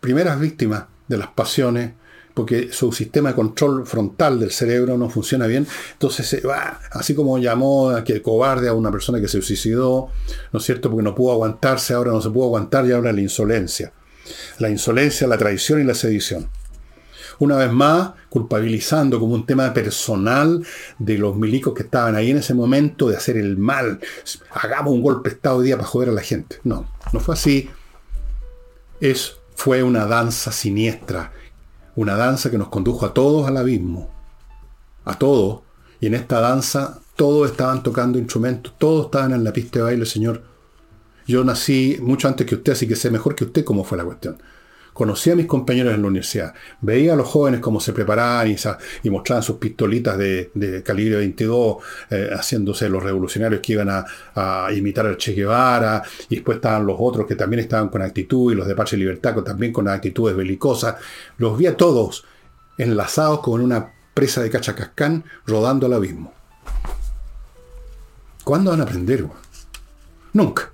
[0.00, 1.92] primeras víctimas de las pasiones,
[2.34, 7.38] porque su sistema de control frontal del cerebro no funciona bien, entonces va, así como
[7.38, 10.08] llamó a que cobarde a una persona que se suicidó,
[10.52, 10.90] ¿no es cierto?
[10.90, 13.92] Porque no pudo aguantarse, ahora no se pudo aguantar y ahora la insolencia.
[14.58, 16.48] La insolencia, la traición y la sedición
[17.42, 20.64] una vez más culpabilizando como un tema personal
[21.00, 23.98] de los milicos que estaban ahí en ese momento de hacer el mal.
[24.52, 26.60] Hagamos un golpe de Estado hoy día para joder a la gente.
[26.62, 27.68] No, no fue así.
[29.00, 31.32] Es, fue una danza siniestra,
[31.96, 34.08] una danza que nos condujo a todos al abismo.
[35.04, 35.62] A todos.
[36.00, 40.06] Y en esta danza todos estaban tocando instrumentos, todos estaban en la pista de baile,
[40.06, 40.44] señor.
[41.26, 44.04] Yo nací mucho antes que usted, así que sé mejor que usted cómo fue la
[44.04, 44.40] cuestión.
[44.92, 48.54] Conocí a mis compañeros en la universidad, veía a los jóvenes cómo se preparaban
[49.02, 51.76] y, mostraban sus pistolitas de, calibre 22,
[52.10, 56.96] eh, haciéndose los revolucionarios que iban a, imitar al Che Guevara, y después estaban los
[56.98, 60.96] otros que también estaban con actitud, y los de Pache Libertad también con actitudes belicosas.
[61.38, 62.24] Los vi a todos
[62.76, 66.34] enlazados con una presa de cachacascán rodando al abismo.
[68.44, 69.26] ¿Cuándo van a aprender?
[70.32, 70.70] Nunca.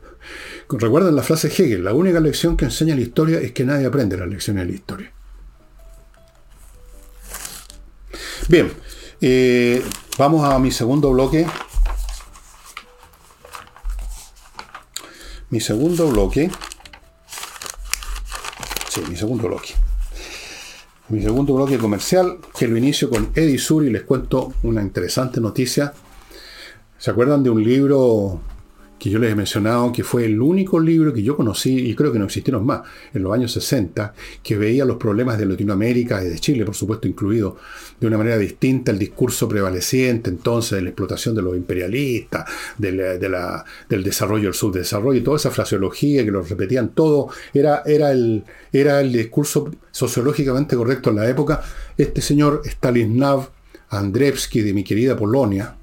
[0.71, 4.17] Recuerden la frase Hegel, la única lección que enseña la historia es que nadie aprende
[4.17, 5.13] las lecciones de la historia.
[8.49, 8.73] Bien,
[9.21, 9.83] eh,
[10.19, 11.47] vamos a mi segundo bloque.
[15.51, 16.51] mi segundo bloque.
[18.89, 19.75] Sí, mi segundo bloque.
[21.09, 25.95] Mi segundo bloque comercial, que lo inicio con Edisur y les cuento una interesante noticia.
[26.99, 28.41] ¿Se acuerdan de un libro
[28.99, 32.13] que yo les he mencionado, que fue el único libro que yo conocí, y creo
[32.13, 32.83] que no existieron más,
[33.15, 37.07] en los años 60, que veía los problemas de Latinoamérica y de Chile, por supuesto,
[37.07, 37.57] incluido,
[38.01, 42.45] de una manera distinta el discurso prevaleciente entonces de la explotación de los imperialistas,
[42.77, 43.25] del
[44.03, 49.01] desarrollo del subdesarrollo, y toda esa fraseología que lo repetían todo, era, era, el, era
[49.01, 51.63] el discurso sociológicamente correcto en la época.
[51.97, 53.51] Este señor Stanislav
[53.91, 55.78] Andrzejewski de mi querida Polonia,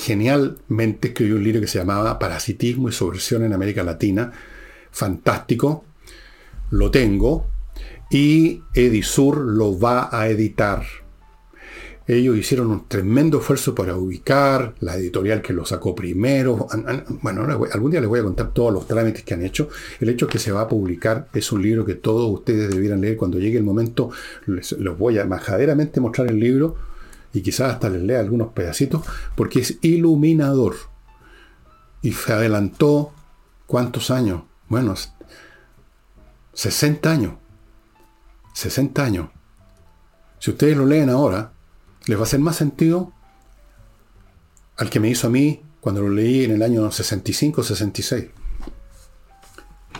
[0.00, 4.32] genialmente escribió un libro que se llamaba Parasitismo y Subversión en América Latina.
[4.90, 5.84] Fantástico.
[6.70, 7.46] Lo tengo.
[8.10, 10.82] Y Edisur lo va a editar.
[12.06, 16.66] Ellos hicieron un tremendo esfuerzo para ubicar la editorial que lo sacó primero.
[17.22, 19.68] Bueno, algún día les voy a contar todos los trámites que han hecho.
[20.00, 23.16] El hecho que se va a publicar es un libro que todos ustedes debieran leer.
[23.16, 24.10] Cuando llegue el momento,
[24.46, 26.89] les, voy a majaderamente mostrar el libro
[27.32, 29.04] y quizás hasta les lea algunos pedacitos,
[29.36, 30.76] porque es iluminador.
[32.02, 33.12] Y se adelantó,
[33.66, 34.42] ¿cuántos años?
[34.68, 34.94] Bueno,
[36.54, 37.34] 60 años.
[38.54, 39.28] 60 años.
[40.38, 41.52] Si ustedes lo leen ahora,
[42.06, 43.12] les va a hacer más sentido
[44.76, 48.30] al que me hizo a mí cuando lo leí en el año 65-66.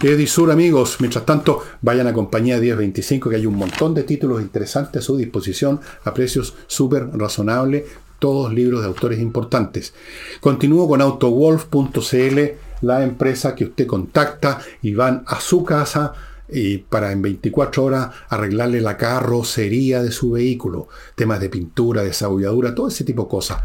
[0.03, 0.96] Edisur, amigos.
[1.01, 5.18] Mientras tanto, vayan a compañía 1025, que hay un montón de títulos interesantes a su
[5.18, 7.84] disposición a precios súper razonables.
[8.18, 9.92] Todos libros de autores importantes.
[10.40, 12.38] Continúo con autowolf.cl,
[12.80, 16.14] la empresa que usted contacta y van a su casa
[16.48, 22.74] y para en 24 horas arreglarle la carrocería de su vehículo, temas de pintura, desagulladura,
[22.74, 23.62] todo ese tipo de cosas.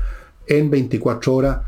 [0.48, 1.60] En 24 horas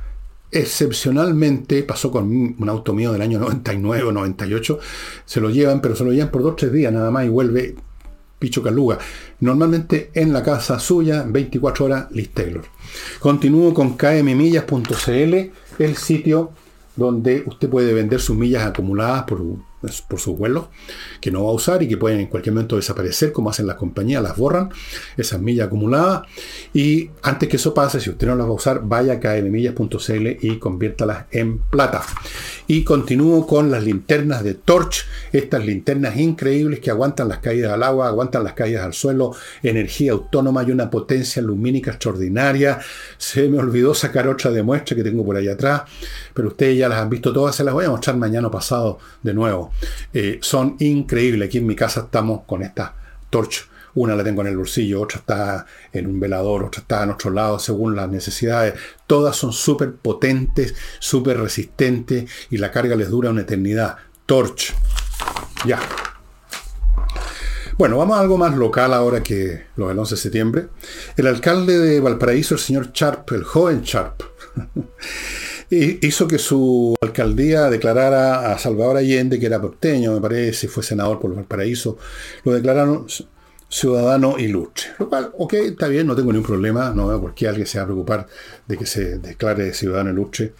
[0.51, 4.79] excepcionalmente, pasó con un auto mío del año 99 o 98,
[5.25, 7.75] se lo llevan, pero se lo llevan por dos tres días nada más y vuelve
[8.39, 8.99] picho caluga.
[9.39, 12.63] Normalmente en la casa suya, 24 horas, Liz Taylor.
[13.19, 15.35] Continúo con kmmillas.cl,
[15.79, 16.51] el sitio
[16.95, 19.41] donde usted puede vender sus millas acumuladas por
[20.07, 20.67] por sus vuelos,
[21.21, 23.75] que no va a usar y que pueden en cualquier momento desaparecer, como hacen las
[23.75, 24.69] compañías, las borran,
[25.17, 26.23] esas millas acumuladas.
[26.73, 30.27] Y antes que eso pase, si usted no las va a usar, vaya a kmillas.cl
[30.41, 32.01] y conviértalas en plata.
[32.67, 37.83] Y continúo con las linternas de Torch, estas linternas increíbles que aguantan las caídas al
[37.83, 39.33] agua, aguantan las caídas al suelo,
[39.63, 42.79] energía autónoma y una potencia lumínica extraordinaria.
[43.17, 45.83] Se me olvidó sacar otra de muestra que tengo por ahí atrás,
[46.33, 49.33] pero ustedes ya las han visto todas, se las voy a mostrar mañana pasado de
[49.33, 49.71] nuevo.
[50.13, 51.47] Eh, son increíbles.
[51.47, 52.95] Aquí en mi casa estamos con esta
[53.29, 53.67] torch.
[53.95, 57.31] Una la tengo en el bolsillo, otra está en un velador, otra está en otro
[57.31, 58.75] lado, según las necesidades.
[59.07, 63.97] Todas son súper potentes, súper resistentes y la carga les dura una eternidad.
[64.27, 64.75] Torch.
[65.65, 65.79] Ya.
[67.77, 70.67] Bueno, vamos a algo más local ahora que lo del 11 de septiembre.
[71.15, 74.23] El alcalde de Valparaíso, el señor Sharp, el joven Sharp,
[75.69, 81.19] hizo que su alcaldía declarara a Salvador Allende, que era porteño, me parece, fue senador
[81.19, 81.97] por Valparaíso,
[82.43, 83.07] lo declararon
[83.69, 84.85] ciudadano ilustre.
[84.97, 87.77] Lo cual, ok, está bien, no tengo ningún problema, no veo por qué alguien se
[87.77, 88.27] va a preocupar
[88.65, 90.53] de que se declare ciudadano ilustre.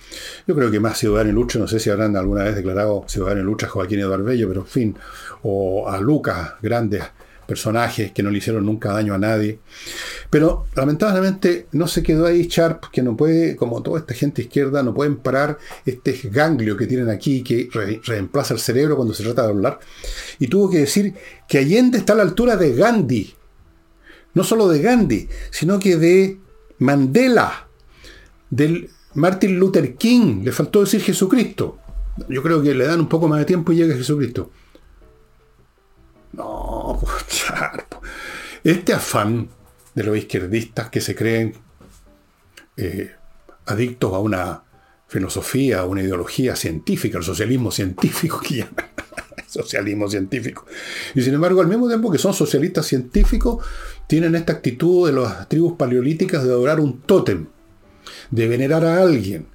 [0.46, 3.68] Yo creo que más ciudadano ilustre, no sé si habrán alguna vez declarado ciudadano ilustre
[3.68, 4.98] a Joaquín Eduardo Bello, pero en fin,
[5.44, 7.04] o a Lucas, grandes
[7.48, 9.60] personajes que no le hicieron nunca daño a nadie.
[10.30, 14.84] Pero lamentablemente no se quedó ahí Sharp, que no puede, como toda esta gente izquierda,
[14.84, 17.70] no pueden parar este ganglio que tienen aquí que
[18.06, 19.80] reemplaza el cerebro cuando se trata de hablar.
[20.40, 21.14] Y tuvo que decir
[21.48, 23.34] que Allende está a la altura de Gandhi.
[24.34, 26.38] No solo de Gandhi, sino que de
[26.80, 27.68] Mandela,
[28.50, 30.44] del Martin Luther King.
[30.44, 31.80] Le faltó decir Jesucristo.
[32.30, 34.52] Yo creo que le dan un poco más de tiempo y llega Jesucristo.
[36.38, 37.00] No,
[38.64, 39.50] este afán
[39.96, 41.54] de los izquierdistas que se creen
[42.78, 43.12] eh,
[43.66, 44.64] adictos a una
[45.08, 48.86] filosofía, a una ideología científica, el socialismo científico que llaman.
[49.48, 50.68] socialismo científico.
[51.16, 53.66] Y sin embargo, al mismo tiempo que son socialistas científicos,
[54.06, 57.48] tienen esta actitud de las tribus paleolíticas de adorar un tótem,
[58.30, 59.48] de venerar a alguien.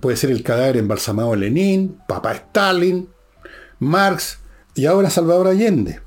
[0.00, 3.08] Puede ser el cadáver embalsamado de Lenin, Papa Stalin,
[3.78, 4.40] Marx
[4.74, 6.03] y ahora Salvador Allende.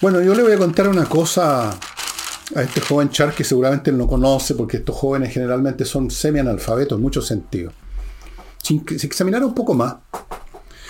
[0.00, 3.98] Bueno, yo le voy a contar una cosa a este joven Char que seguramente él
[3.98, 7.74] no conoce, porque estos jóvenes generalmente son semi-analfabetos en muchos sentidos.
[8.62, 9.96] Si, examinara un poco más,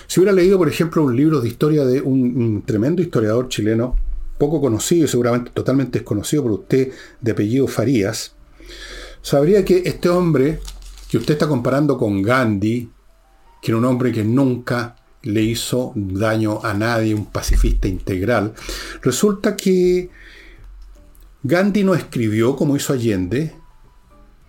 [0.07, 3.97] si hubiera leído, por ejemplo, un libro de historia de un, tremendo historiador chileno,
[4.39, 8.37] poco conocido y seguramente totalmente desconocido por usted, de apellido Farías,
[9.23, 10.61] sabría que este hombre
[11.11, 12.89] que usted está comparando con Gandhi
[13.61, 18.55] que era un hombre que nunca le hizo daño a nadie, un pacifista integral.
[19.03, 20.11] Resulta que
[21.43, 23.55] Gandhi no escribió como hizo Allende,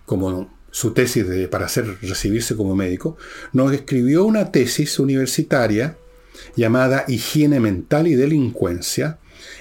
[0.06, 3.16] como su tesis de, para hacer, recibirse como médico,
[3.52, 5.98] no escribió una tesis universitaria
[6.56, 9.18] llamada Higiene Mental y Delincuencia,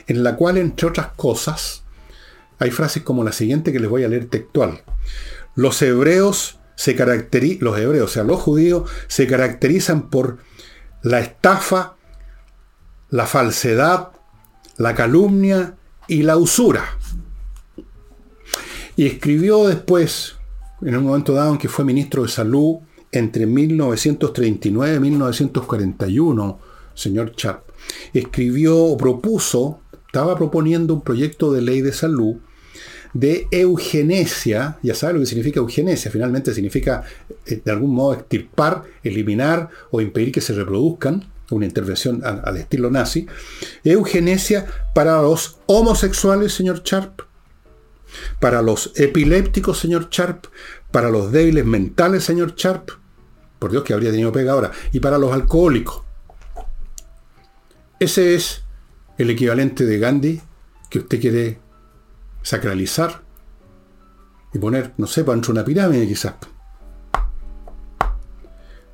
[0.08, 1.84] en la cual, entre otras cosas,
[2.60, 4.84] hay frases como la siguiente que les voy a leer textual.
[5.56, 10.40] Los hebreos se caracterizan, los hebreos, o sea, los judíos, se caracterizan por
[11.04, 11.96] la estafa,
[13.10, 14.10] la falsedad,
[14.78, 15.76] la calumnia
[16.08, 16.98] y la usura.
[18.96, 20.36] Y escribió después,
[20.82, 22.78] en un momento dado en que fue ministro de Salud,
[23.12, 26.60] entre 1939 y 1941,
[26.94, 27.64] señor Chap,
[28.14, 32.38] escribió o propuso, estaba proponiendo un proyecto de ley de salud
[33.14, 37.04] de eugenesia, ya sabe lo que significa eugenesia, finalmente significa
[37.46, 42.90] eh, de algún modo extirpar, eliminar o impedir que se reproduzcan, una intervención al, estilo
[42.90, 43.28] nazi,
[43.84, 47.22] eugenesia para los homosexuales, señor Sharp,
[48.40, 50.46] para los epilépticos, señor Sharp,
[50.92, 52.92] para los débiles mentales, señor Sharp,
[53.60, 56.04] por Dios que habría tenido pega ahora, y para los alcohólicos.
[58.00, 58.64] Ese es
[59.18, 60.42] el equivalente de Gandhi
[60.90, 61.60] que usted quiere
[62.42, 63.24] sacralizar
[64.54, 66.36] y poner, no sé, para una pirámide quizás.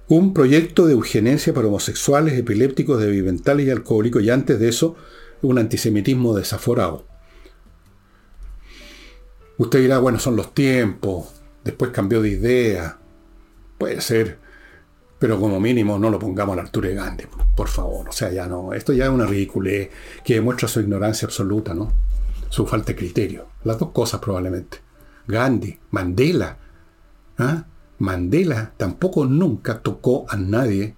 [0.10, 4.96] Un proyecto de eugenesia para homosexuales, epilépticos, debimentales y alcohólicos, y antes de eso,
[5.42, 7.06] un antisemitismo desaforado.
[9.58, 13.00] Usted dirá, bueno, son los tiempos, después cambió de idea.
[13.78, 14.38] Puede ser,
[15.20, 17.26] pero como mínimo no lo pongamos a la altura de Gandhi,
[17.56, 18.08] por favor.
[18.08, 19.90] O sea, ya no, esto ya es una ridiculez
[20.24, 21.92] que demuestra su ignorancia absoluta, ¿no?
[22.50, 23.48] Su falta de criterio.
[23.64, 24.80] Las dos cosas probablemente.
[25.28, 26.58] Gandhi, Mandela.
[27.38, 27.66] ¿ah?
[28.00, 30.96] Mandela tampoco nunca tocó a nadie.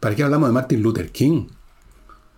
[0.00, 1.48] ¿Para qué hablamos de Martin Luther King?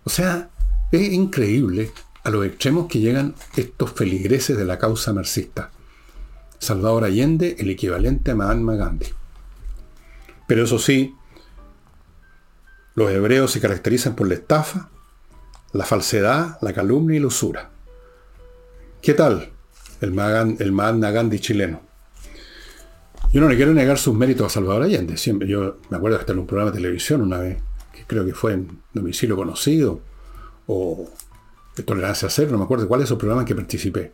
[0.03, 0.49] O sea,
[0.91, 1.91] es increíble
[2.23, 5.71] a los extremos que llegan estos feligreses de la causa marxista.
[6.59, 9.07] Salvador Allende, el equivalente a Mahatma Gandhi.
[10.47, 11.15] Pero eso sí,
[12.95, 14.89] los hebreos se caracterizan por la estafa,
[15.73, 17.69] la falsedad, la calumnia y la usura.
[19.01, 19.49] ¿Qué tal
[20.01, 21.81] el, Mahatma Gandhi chileno?
[23.31, 25.17] Yo no le quiero negar sus méritos a Salvador Allende.
[25.17, 27.57] Siempre, yo me acuerdo que estaba en un programa de televisión una vez,
[27.93, 30.01] que creo que fue en Domicilio Conocido,
[30.65, 31.09] o
[31.75, 34.13] de Tolerancia Cero, no me acuerdo cuál es el programa en que participé.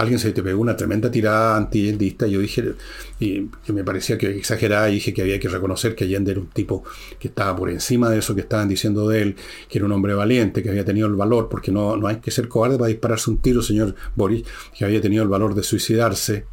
[0.00, 2.74] Alguien se te pegó una tremenda tirada anti-yendista y yo dije,
[3.18, 6.40] y que me parecía que exageraba y dije que había que reconocer que Allende era
[6.40, 6.84] un tipo
[7.18, 9.36] que estaba por encima de eso que estaban diciendo de él,
[9.68, 12.30] que era un hombre valiente, que había tenido el valor, porque no, no hay que
[12.30, 14.44] ser cobarde para dispararse un tiro, señor Boris,
[14.76, 16.46] que había tenido el valor de suicidarse,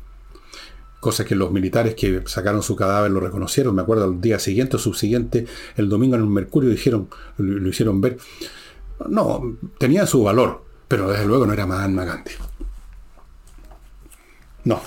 [0.99, 4.75] cosa que los militares que sacaron su cadáver lo reconocieron, me acuerdo el día siguiente
[4.75, 5.45] o subsiguiente,
[5.77, 8.17] el domingo en el Mercurio dijeron, lo hicieron ver.
[9.07, 12.31] No, tenía su valor, pero desde luego no era Mahatma Gandhi.
[14.67, 14.81] No.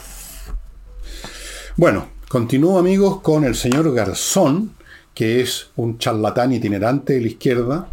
[1.78, 4.74] Bueno, continúo amigos con el señor Garzón,
[5.14, 7.88] que es un charlatán itinerante de la izquierda.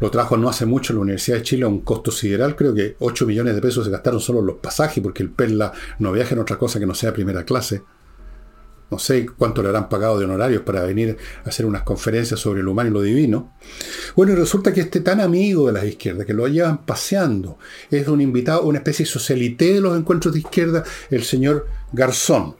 [0.00, 2.56] Lo trajo no hace mucho en la Universidad de Chile a un costo sideral.
[2.56, 5.72] Creo que 8 millones de pesos se gastaron solo en los pasajes, porque el Perla
[6.00, 7.82] no viaja en otra cosa que no sea primera clase.
[8.94, 12.62] No sé cuánto le habrán pagado de honorarios para venir a hacer unas conferencias sobre
[12.62, 13.52] lo humano y lo divino.
[14.14, 17.58] Bueno, y resulta que este tan amigo de las izquierdas, que lo llevan paseando,
[17.90, 22.54] es un invitado, una especie de socialité de los encuentros de izquierda, el señor Garzón.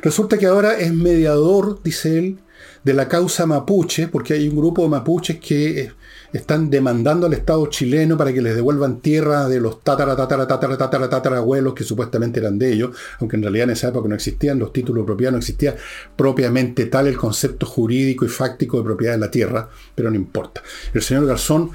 [0.00, 2.38] Resulta que ahora es mediador, dice él,
[2.82, 5.92] de la causa mapuche, porque hay un grupo de mapuches que
[6.32, 10.76] están demandando al Estado chileno para que les devuelvan tierra de los tatara, tatara, tatara,
[10.76, 14.14] tatara, tatara abuelos que supuestamente eran de ellos, aunque en realidad en esa época no
[14.14, 15.76] existían los títulos de propiedad, no existía
[16.16, 20.62] propiamente tal el concepto jurídico y fáctico de propiedad de la tierra, pero no importa.
[20.94, 21.70] El señor Garzón,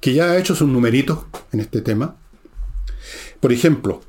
[0.00, 1.20] que ya ha hecho sus numeritos
[1.52, 2.16] en este tema,
[3.40, 4.00] por ejemplo,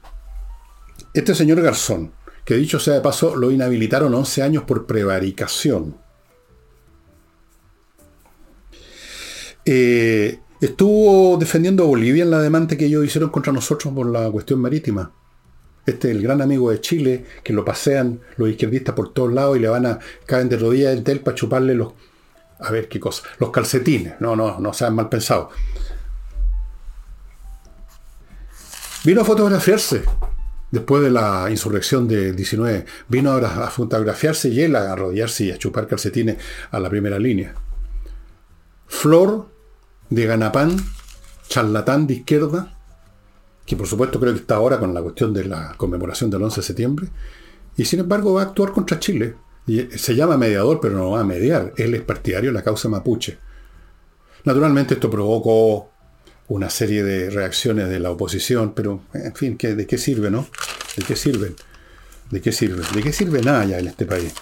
[1.13, 2.11] este señor Garzón,
[2.45, 6.02] que dicho sea de paso, lo inhabilitaron 11 años por prevaricación.
[9.65, 14.29] Eh, estuvo defendiendo a Bolivia en la demanda que ellos hicieron contra nosotros por la
[14.29, 15.11] cuestión marítima.
[15.85, 19.57] Este es el gran amigo de Chile, que lo pasean los izquierdistas por todos lados
[19.57, 21.93] y le van a caer de rodillas del para chuparle los.
[22.59, 23.23] A ver qué cosa.
[23.39, 24.13] Los calcetines.
[24.21, 25.49] No, no, no sean mal pensados.
[29.03, 30.03] Vino a fotografiarse
[30.71, 32.85] después de la insurrección de 19.
[33.09, 36.37] Vino ahora a fotografiarse y él a arrodillarse y a chupar calcetines
[36.71, 37.53] a la primera línea.
[38.87, 39.52] Flor
[40.13, 40.77] de Ganapán,
[41.47, 42.77] charlatán de izquierda,
[43.65, 46.61] que por supuesto creo que está ahora con la cuestión de la conmemoración del 11
[46.61, 47.07] de septiembre,
[47.75, 49.35] y sin embargo va a actuar contra Chile.
[49.95, 51.73] Se llama mediador, pero no va a mediar.
[51.77, 53.37] Él es partidario de la causa mapuche.
[54.43, 55.89] Naturalmente esto provocó
[56.49, 60.47] una serie de reacciones de la oposición, pero en fin, ¿de qué sirve, no?
[60.97, 61.55] ¿De qué sirven?
[62.29, 62.83] ¿De qué sirve?
[62.93, 64.33] ¿De qué sirve nada ya en este país?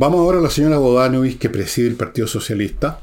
[0.00, 3.00] Vamos ahora a la señora Bodanovic, que preside el Partido Socialista.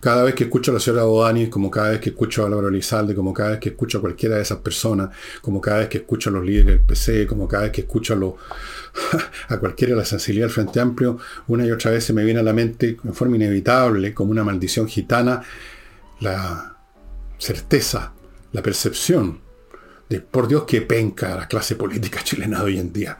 [0.00, 2.70] Cada vez que escucho a la señora Bodanovic, como cada vez que escucho a Álvaro
[2.70, 5.10] Lizalde, como cada vez que escucho a cualquiera de esas personas,
[5.42, 8.14] como cada vez que escucho a los líderes del PC, como cada vez que escucho
[8.14, 8.32] a, los,
[9.48, 12.40] a cualquiera de la sensibilidad del Frente Amplio, una y otra vez se me viene
[12.40, 15.42] a la mente, en forma inevitable, como una maldición gitana,
[16.20, 16.78] la
[17.36, 18.14] certeza,
[18.52, 19.45] la percepción
[20.30, 23.18] por Dios, que penca la clase política chilena de hoy en día.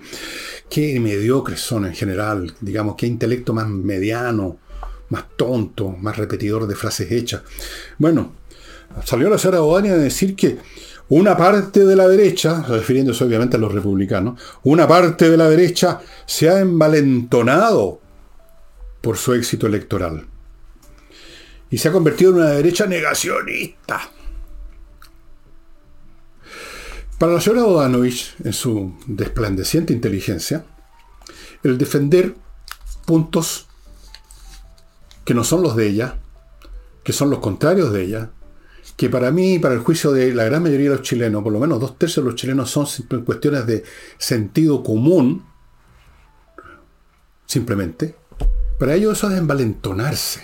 [0.68, 4.58] Qué mediocres son en general, digamos, qué intelecto más mediano,
[5.10, 7.42] más tonto, más repetidor de frases hechas.
[7.98, 8.34] Bueno,
[9.04, 10.58] salió la señora Bodani a decir que
[11.08, 16.00] una parte de la derecha, refiriéndose obviamente a los republicanos, una parte de la derecha
[16.26, 18.00] se ha envalentonado
[19.00, 20.26] por su éxito electoral.
[21.70, 24.10] Y se ha convertido en una derecha negacionista.
[27.18, 30.66] Para la señora Bodanovich, en su desplandeciente inteligencia,
[31.62, 32.34] el defender
[33.06, 33.68] puntos
[35.24, 36.18] que no son los de ella,
[37.02, 38.30] que son los contrarios de ella,
[38.98, 41.58] que para mí para el juicio de la gran mayoría de los chilenos, por lo
[41.58, 42.86] menos dos tercios de los chilenos, son
[43.24, 43.82] cuestiones de
[44.18, 45.42] sentido común,
[47.46, 48.14] simplemente,
[48.78, 50.42] para ellos eso es envalentonarse.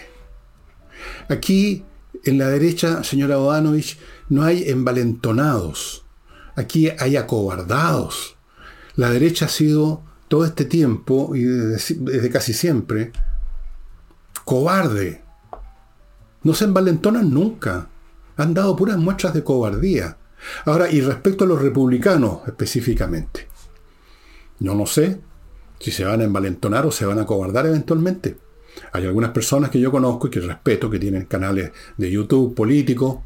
[1.29, 1.85] Aquí,
[2.25, 3.99] en la derecha, señora Bodanovich,
[4.31, 6.03] no hay envalentonados
[6.55, 8.36] Aquí hay acobardados.
[8.96, 13.12] La derecha ha sido todo este tiempo, y desde, casi siempre,
[14.44, 15.22] cobarde.
[16.42, 17.88] No se envalentonan nunca.
[18.36, 20.16] Han dado puras muestras de cobardía.
[20.64, 23.46] Ahora, y respecto a los republicanos específicamente,
[24.59, 25.20] yo no sé
[25.78, 28.38] si se van a envalentonar o se van a cobardar eventualmente.
[28.92, 33.18] Hay algunas personas que yo conozco y que respeto, que tienen canales de YouTube políticos,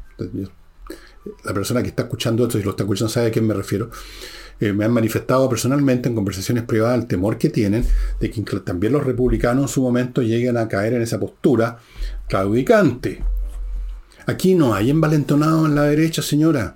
[1.43, 3.89] la persona que está escuchando esto, y lo está escuchando sabe a quién me refiero,
[4.59, 7.85] eh, me han manifestado personalmente en conversaciones privadas el temor que tienen
[8.19, 11.77] de que también los republicanos en su momento lleguen a caer en esa postura
[12.27, 13.23] claudicante.
[14.25, 16.75] Aquí no hay envalentonado en la derecha, señora.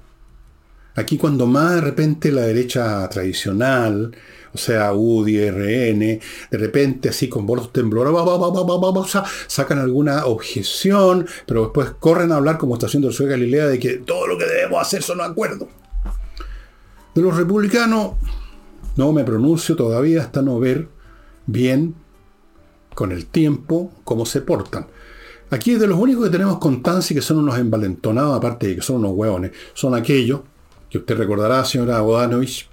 [0.95, 4.15] Aquí cuando más de repente la derecha tradicional,
[4.53, 11.91] o sea, UDI, RN, de repente así con voz temblorosos, sacan alguna objeción, pero después
[11.99, 14.81] corren a hablar como está haciendo el Sue Galilea de que todo lo que debemos
[14.81, 15.69] hacer son acuerdos.
[17.13, 18.13] De los republicanos,
[18.95, 20.87] no me pronuncio todavía hasta no ver
[21.45, 21.95] bien
[22.93, 24.87] con el tiempo cómo se portan.
[25.49, 28.97] Aquí de los únicos que tenemos constancia que son unos envalentonados, aparte de que son
[28.97, 30.41] unos hueones, son aquellos
[30.89, 32.69] que usted recordará, señora Bodanovich,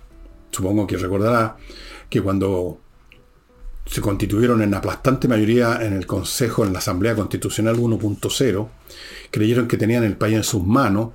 [0.50, 1.56] supongo que recordará,
[2.08, 2.78] que cuando
[3.86, 8.68] se constituyeron en aplastante mayoría en el Consejo, en la Asamblea Constitucional 1.0,
[9.30, 11.10] creyeron que tenían el país en sus manos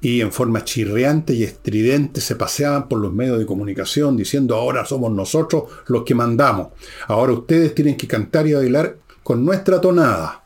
[0.00, 4.84] y en forma chirriante y estridente se paseaban por los medios de comunicación diciendo ahora
[4.84, 6.68] somos nosotros los que mandamos,
[7.06, 10.42] ahora ustedes tienen que cantar y bailar con nuestra tonada.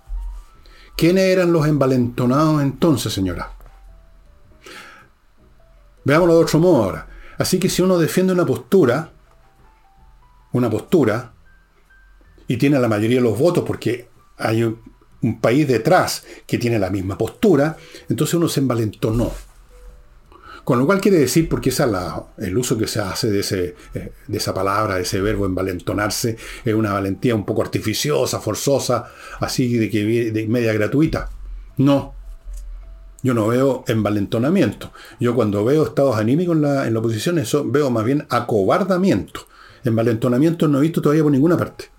[0.97, 3.53] ¿Quiénes eran los envalentonados entonces, señora?
[6.05, 7.10] Veámoslo de otro modo ahora.
[7.41, 9.13] Así que si uno defiende una postura,
[10.53, 11.33] una postura,
[12.47, 14.79] y tiene la mayoría de los votos porque hay un,
[15.41, 17.79] país detrás que tiene la misma postura,
[18.11, 19.33] entonces uno se envalentonó.
[20.65, 24.13] Con lo cual quiere decir, porque esa la, el uso que se hace de, eh,
[24.27, 29.11] de esa palabra, de ese verbo envalentonarse, es una valentía un poco artificiosa, forzosa,
[29.41, 31.31] así de que de media gratuita.
[31.79, 32.20] No,
[33.23, 34.93] yo no veo envalentonamiento.
[35.19, 39.47] Yo cuando veo estados anímicos en la, en la oposición, eso veo más bien acobardamiento.
[39.85, 41.91] Envalentonamiento no he visto todavía por ninguna parte.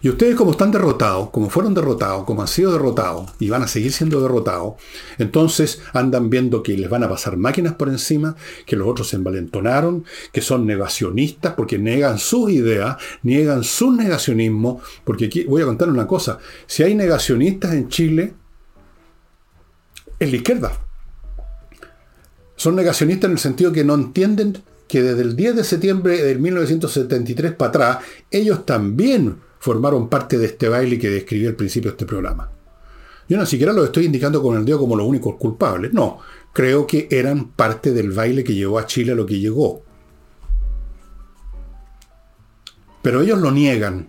[0.00, 3.68] Y ustedes como están derrotados, como fueron derrotados, como han sido derrotados y van a
[3.68, 4.74] seguir siendo derrotados,
[5.18, 8.34] entonces andan viendo que les van a pasar máquinas por encima,
[8.66, 14.80] que los otros se envalentonaron, que son negacionistas porque negan sus ideas, niegan su negacionismo,
[15.04, 18.34] porque aquí voy a contar una cosa, si hay negacionistas en Chile,
[20.24, 20.72] es la izquierda.
[22.56, 26.34] Son negacionistas en el sentido que no entienden que desde el 10 de septiembre de
[26.36, 27.98] 1973 para atrás,
[28.30, 32.50] ellos también formaron parte de este baile que describió al principio de este programa.
[33.28, 36.18] Yo no siquiera lo estoy indicando con el dedo como los únicos culpables, no,
[36.52, 39.82] creo que eran parte del baile que llevó a Chile a lo que llegó.
[43.00, 44.08] Pero ellos lo niegan,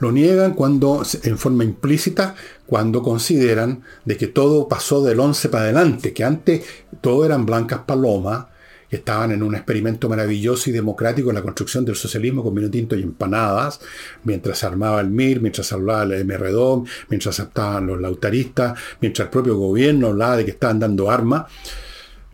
[0.00, 2.34] lo niegan cuando, en forma implícita,
[2.66, 6.64] cuando consideran de que todo pasó del 11 para adelante, que antes
[7.00, 8.46] todo eran blancas palomas
[8.88, 12.70] que estaban en un experimento maravilloso y democrático en la construcción del socialismo con vino
[12.70, 13.80] tinto y empanadas,
[14.22, 19.26] mientras se armaba el MIR, mientras se hablaba el MRDOM, mientras estaban los lautaristas, mientras
[19.26, 21.46] el propio gobierno hablaba de que estaban dando armas.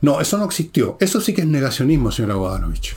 [0.02, 0.96] No, eso no existió.
[1.00, 2.94] Eso sí que es negacionismo, señor Aguadanovich.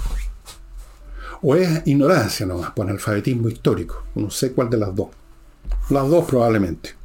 [1.41, 4.03] O es ignorancia nomás, por analfabetismo histórico.
[4.15, 5.07] No sé cuál de las dos.
[5.89, 7.02] Las dos probablemente.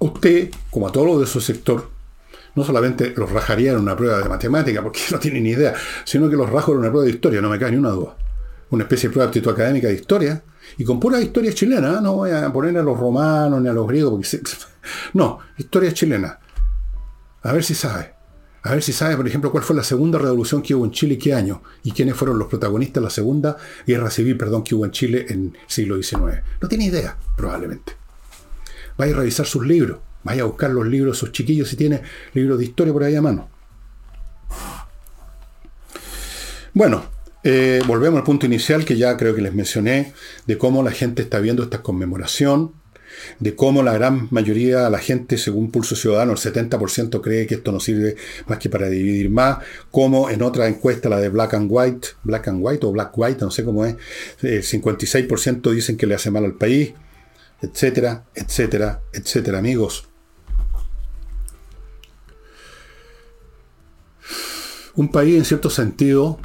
[0.00, 1.90] Usted, como a todos los de su sector,
[2.54, 5.74] no solamente los rajaría en una prueba de matemática, porque no tiene ni idea,
[6.04, 8.16] sino que los rajo en una prueba de historia, no me cae ni una duda.
[8.70, 10.42] Una especie de prueba de aptitud académica de historia,
[10.78, 12.00] y con pura historia chilena, ¿eh?
[12.02, 14.40] no voy a poner a los romanos ni a los griegos, porque
[15.14, 16.38] no, historia chilena.
[17.42, 18.14] A ver si sabe.
[18.62, 21.14] A ver si sabe, por ejemplo, cuál fue la segunda revolución que hubo en Chile
[21.14, 24.74] y qué año, y quiénes fueron los protagonistas de la segunda guerra civil, perdón, que
[24.74, 26.42] hubo en Chile en el siglo XIX.
[26.60, 27.99] No tiene idea, probablemente.
[29.00, 29.98] Vaya a revisar sus libros.
[30.24, 32.02] Vaya a buscar los libros, sus chiquillos, si tiene
[32.34, 33.48] libros de historia por ahí a mano.
[36.74, 37.06] Bueno,
[37.42, 40.12] eh, volvemos al punto inicial que ya creo que les mencioné,
[40.46, 42.74] de cómo la gente está viendo esta conmemoración,
[43.38, 47.54] de cómo la gran mayoría de la gente, según Pulso Ciudadano, el 70% cree que
[47.54, 48.16] esto no sirve
[48.48, 52.48] más que para dividir más, como en otra encuesta, la de Black and White, Black
[52.48, 53.96] and White o Black White, no sé cómo es,
[54.42, 56.92] el 56% dicen que le hace mal al país,
[57.62, 60.08] etcétera, etcétera, etcétera, amigos.
[64.96, 66.38] Un país en cierto sentido,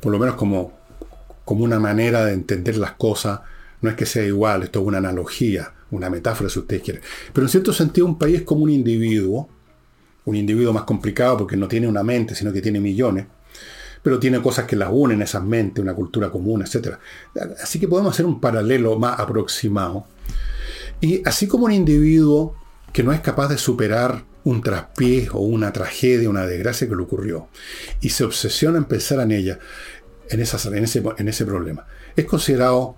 [0.00, 0.72] por lo menos como,
[1.44, 3.40] como una manera de entender las cosas,
[3.80, 7.02] no es que sea igual, esto es una analogía, una metáfora si ustedes quieren.
[7.32, 9.48] Pero en cierto sentido un país es como un individuo,
[10.24, 13.26] un individuo más complicado porque no tiene una mente, sino que tiene millones,
[14.02, 16.96] pero tiene cosas que las unen esas mentes, una cultura común, etc.
[17.62, 20.06] Así que podemos hacer un paralelo más aproximado.
[21.02, 22.54] Y así como un individuo
[22.92, 27.02] que no es capaz de superar un traspié o una tragedia, una desgracia que le
[27.02, 27.48] ocurrió,
[28.00, 29.58] y se obsesiona en pensar en ella,
[30.28, 31.86] en, en, ese, en ese problema.
[32.14, 32.96] Es considerado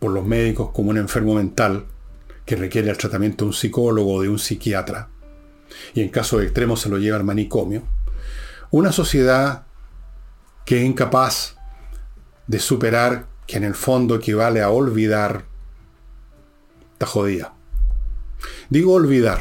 [0.00, 1.86] por los médicos como un enfermo mental
[2.44, 5.08] que requiere el tratamiento de un psicólogo o de un psiquiatra,
[5.94, 7.84] y en caso de extremo se lo lleva al manicomio.
[8.72, 9.66] Una sociedad
[10.64, 11.56] que es incapaz
[12.48, 15.44] de superar, que en el fondo equivale a olvidar,
[16.94, 17.54] está jodida.
[18.70, 19.40] Digo olvidar,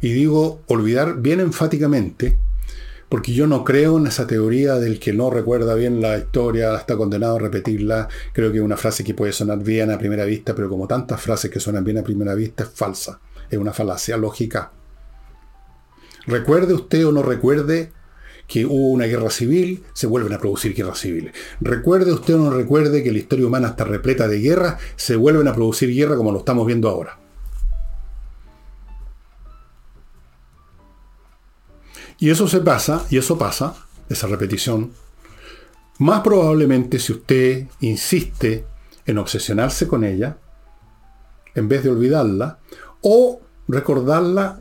[0.00, 2.38] y digo olvidar bien enfáticamente,
[3.08, 6.96] porque yo no creo en esa teoría del que no recuerda bien la historia, está
[6.96, 8.08] condenado a repetirla.
[8.32, 11.20] Creo que es una frase que puede sonar bien a primera vista, pero como tantas
[11.20, 13.20] frases que suenan bien a primera vista, es falsa.
[13.50, 14.70] Es una falacia lógica.
[16.26, 17.92] Recuerde usted o no recuerde
[18.50, 21.32] que hubo una guerra civil, se vuelven a producir guerras civiles.
[21.60, 25.46] Recuerde usted o no recuerde que la historia humana está repleta de guerras, se vuelven
[25.46, 27.16] a producir guerra como lo estamos viendo ahora.
[32.18, 33.76] Y eso se pasa, y eso pasa,
[34.08, 34.90] esa repetición,
[36.00, 38.64] más probablemente si usted insiste
[39.06, 40.38] en obsesionarse con ella,
[41.54, 42.58] en vez de olvidarla,
[43.00, 44.60] o recordarla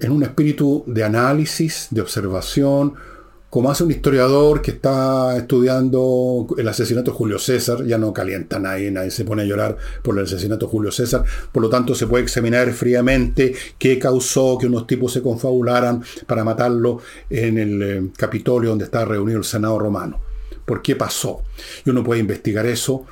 [0.00, 2.94] en un espíritu de análisis, de observación,
[3.50, 8.60] como hace un historiador que está estudiando el asesinato de Julio César, ya no calienta
[8.60, 11.96] nadie, nadie se pone a llorar por el asesinato de Julio César, por lo tanto
[11.96, 17.82] se puede examinar fríamente qué causó que unos tipos se confabularan para matarlo en el
[17.82, 20.20] eh, Capitolio donde estaba reunido el Senado romano.
[20.64, 21.42] ¿Por qué pasó?
[21.84, 23.04] Y uno puede investigar eso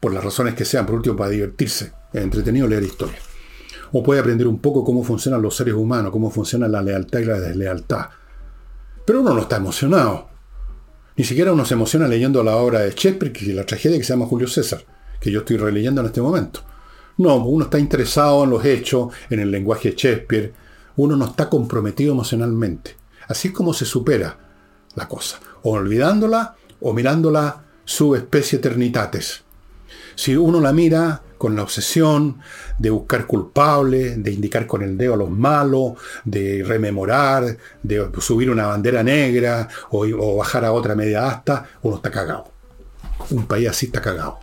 [0.00, 3.18] por las razones que sean, por último para divertirse, es entretenido leer historia.
[3.92, 7.24] O puede aprender un poco cómo funcionan los seres humanos, cómo funciona la lealtad y
[7.24, 8.06] la deslealtad
[9.04, 10.28] pero uno no está emocionado.
[11.16, 14.12] Ni siquiera uno se emociona leyendo la obra de Shakespeare, que la tragedia que se
[14.12, 14.84] llama Julio César,
[15.20, 16.60] que yo estoy releyendo en este momento.
[17.18, 20.54] No, uno está interesado en los hechos, en el lenguaje de Shakespeare.
[20.96, 22.96] Uno no está comprometido emocionalmente.
[23.28, 24.38] Así es como se supera
[24.94, 25.38] la cosa.
[25.62, 29.42] O olvidándola o mirándola su especie eternitates.
[30.14, 32.38] Si uno la mira con la obsesión
[32.78, 38.48] de buscar culpables, de indicar con el dedo a los malos, de rememorar, de subir
[38.48, 42.44] una bandera negra o, bajar a otra media asta, uno está cagado.
[43.30, 44.38] Un país así está cagado.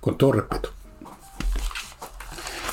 [0.00, 0.79] Con todo respeto.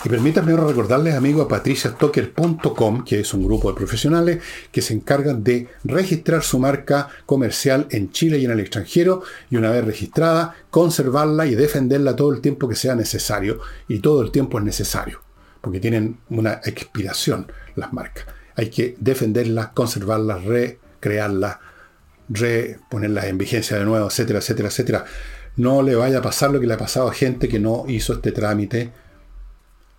[0.05, 5.43] Y permítanme recordarles, amigos, a patriciastocker.com, que es un grupo de profesionales que se encargan
[5.43, 10.55] de registrar su marca comercial en Chile y en el extranjero, y una vez registrada,
[10.69, 15.19] conservarla y defenderla todo el tiempo que sea necesario, y todo el tiempo es necesario,
[15.61, 18.25] porque tienen una expiración las marcas.
[18.55, 21.57] Hay que defenderlas, conservarlas, recrearlas,
[22.29, 25.05] reponerlas en vigencia de nuevo, etcétera, etcétera, etcétera.
[25.55, 28.13] No le vaya a pasar lo que le ha pasado a gente que no hizo
[28.13, 28.91] este trámite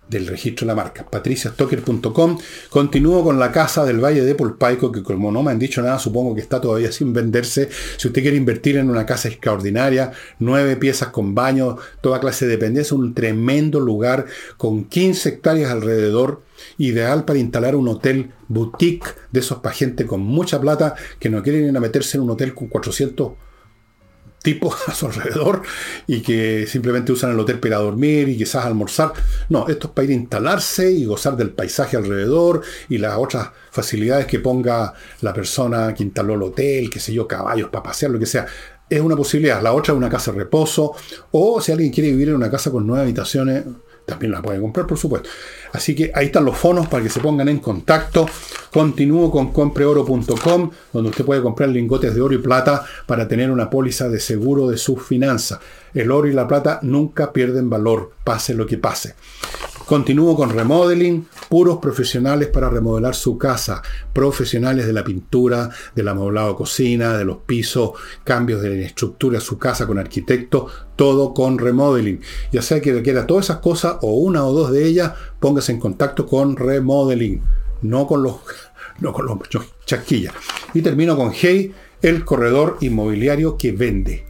[0.09, 2.37] del registro de la marca, patriciastocker.com.
[2.69, 5.99] Continúo con la casa del Valle de Polpaico, que como no me han dicho nada,
[5.99, 7.69] supongo que está todavía sin venderse.
[7.97, 12.51] Si usted quiere invertir en una casa extraordinaria, nueve piezas con baño, toda clase de
[12.51, 14.25] dependencia, un tremendo lugar
[14.57, 16.41] con 15 hectáreas alrededor,
[16.77, 21.41] ideal para instalar un hotel boutique de esos para gente con mucha plata que no
[21.41, 23.31] quieren ir a meterse en un hotel con 400
[24.41, 25.61] tipos a su alrededor
[26.07, 29.13] y que simplemente usan el hotel para dormir y quizás almorzar.
[29.49, 33.49] No, esto es para ir a instalarse y gozar del paisaje alrededor y las otras
[33.71, 38.11] facilidades que ponga la persona que instaló el hotel, qué sé yo, caballos para pasear,
[38.11, 38.45] lo que sea.
[38.89, 39.61] Es una posibilidad.
[39.61, 40.93] La otra es una casa de reposo
[41.31, 43.63] o si alguien quiere vivir en una casa con nueve habitaciones,
[44.09, 45.29] también la puede comprar, por supuesto.
[45.71, 48.25] Así que ahí están los fondos para que se pongan en contacto.
[48.71, 53.69] Continúo con compreoro.com, donde usted puede comprar lingotes de oro y plata para tener una
[53.69, 55.59] póliza de seguro de sus finanzas.
[55.93, 59.15] El oro y la plata nunca pierden valor, pase lo que pase.
[59.89, 63.81] Continúo con remodeling, puros profesionales para remodelar su casa,
[64.13, 69.57] profesionales de la pintura, del amoblado cocina, de los pisos, cambios de estructura de su
[69.57, 72.21] casa con arquitecto, todo con remodeling.
[72.51, 75.79] Ya sea que requiera todas esas cosas o una o dos de ellas, póngase en
[75.79, 77.41] contacto con remodeling,
[77.81, 78.35] no con los,
[78.99, 79.39] no con los
[79.87, 80.35] chasquillas.
[80.75, 81.73] Y termino con Hey,
[82.03, 84.23] el corredor inmobiliario que vende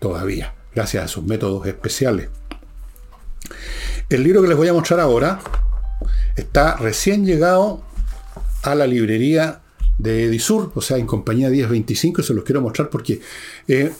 [0.00, 2.28] todavía, gracias a sus métodos especiales.
[4.10, 5.38] El libro que les voy a mostrar ahora
[6.34, 7.80] está recién llegado
[8.64, 9.60] a la librería
[9.98, 13.20] de Edisur, o sea, en compañía 1025, y se los quiero mostrar porque
[13.68, 13.92] eh,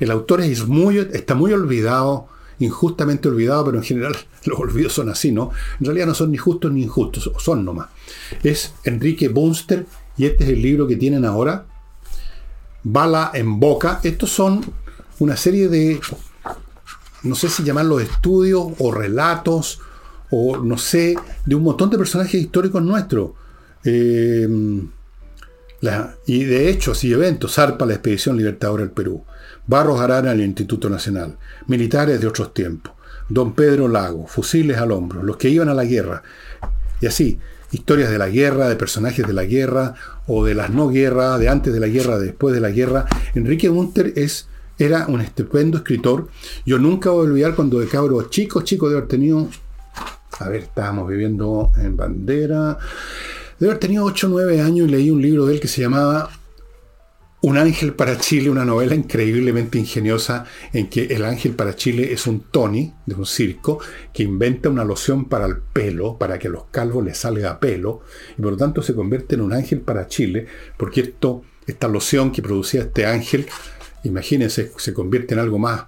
[0.00, 2.28] el autor es muy, está muy olvidado,
[2.60, 4.16] injustamente olvidado, pero en general
[4.46, 5.50] los olvidos son así, ¿no?
[5.80, 7.88] En realidad no son ni justos ni injustos, son nomás.
[8.42, 9.84] Es Enrique Bunster
[10.16, 11.66] y este es el libro que tienen ahora,
[12.84, 14.00] Bala en Boca.
[14.02, 14.64] Estos son
[15.18, 16.00] una serie de
[17.22, 19.80] no sé si llamarlos estudios o relatos,
[20.30, 21.16] o no sé,
[21.46, 23.30] de un montón de personajes históricos nuestros.
[23.84, 24.48] Eh,
[26.26, 29.24] y de hechos y eventos, Zarpa, la expedición libertadora del Perú,
[29.66, 31.38] Barros Arana, el Instituto Nacional,
[31.68, 32.94] militares de otros tiempos,
[33.28, 36.22] Don Pedro Lago, fusiles al hombro, los que iban a la guerra,
[37.00, 37.38] y así,
[37.70, 39.94] historias de la guerra, de personajes de la guerra,
[40.26, 43.06] o de las no guerras, de antes de la guerra, de después de la guerra.
[43.34, 44.48] Enrique Gunter es
[44.78, 46.28] era un estupendo escritor.
[46.64, 49.48] Yo nunca voy a olvidar cuando de cabro chico, chico de haber tenido,
[50.38, 52.78] a ver, estábamos viviendo en Bandera,
[53.58, 55.80] de haber tenido 8 o 9 años y leí un libro de él que se
[55.80, 56.30] llamaba
[57.40, 62.28] Un ángel para Chile, una novela increíblemente ingeniosa en que el ángel para Chile es
[62.28, 63.80] un Tony de un circo
[64.12, 68.02] que inventa una loción para el pelo, para que a los calvos les salga pelo,
[68.36, 72.30] y por lo tanto se convierte en un ángel para Chile, porque esto, esta loción
[72.30, 73.46] que producía este ángel
[74.04, 75.84] imagínense, se convierte en algo más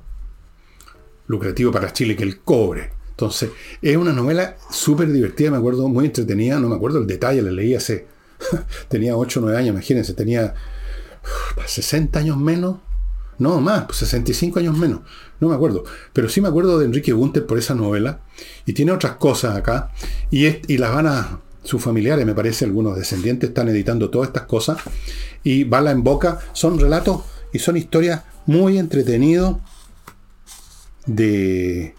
[1.26, 2.90] lucrativo para Chile que el cobre.
[3.10, 3.50] Entonces,
[3.82, 7.50] es una novela súper divertida, me acuerdo, muy entretenida, no me acuerdo el detalle, la
[7.50, 8.06] leí hace,
[8.88, 10.54] tenía 8 o 9 años, imagínense, tenía
[11.66, 12.78] 60 años menos,
[13.38, 15.00] no más, 65 años menos,
[15.38, 18.20] no me acuerdo, pero sí me acuerdo de Enrique Gunter por esa novela,
[18.64, 19.92] y tiene otras cosas acá,
[20.30, 24.44] y, y las van a, sus familiares, me parece, algunos descendientes están editando todas estas
[24.44, 24.78] cosas,
[25.44, 27.22] y bala en boca, son relatos
[27.52, 29.56] y son historias muy entretenidas
[31.06, 31.94] de...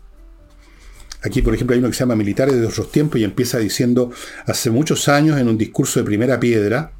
[1.24, 4.12] Aquí, por ejemplo, hay uno que se llama Militares de otros tiempos y empieza diciendo,
[4.47, 6.93] hace muchos años, en un discurso de primera piedra,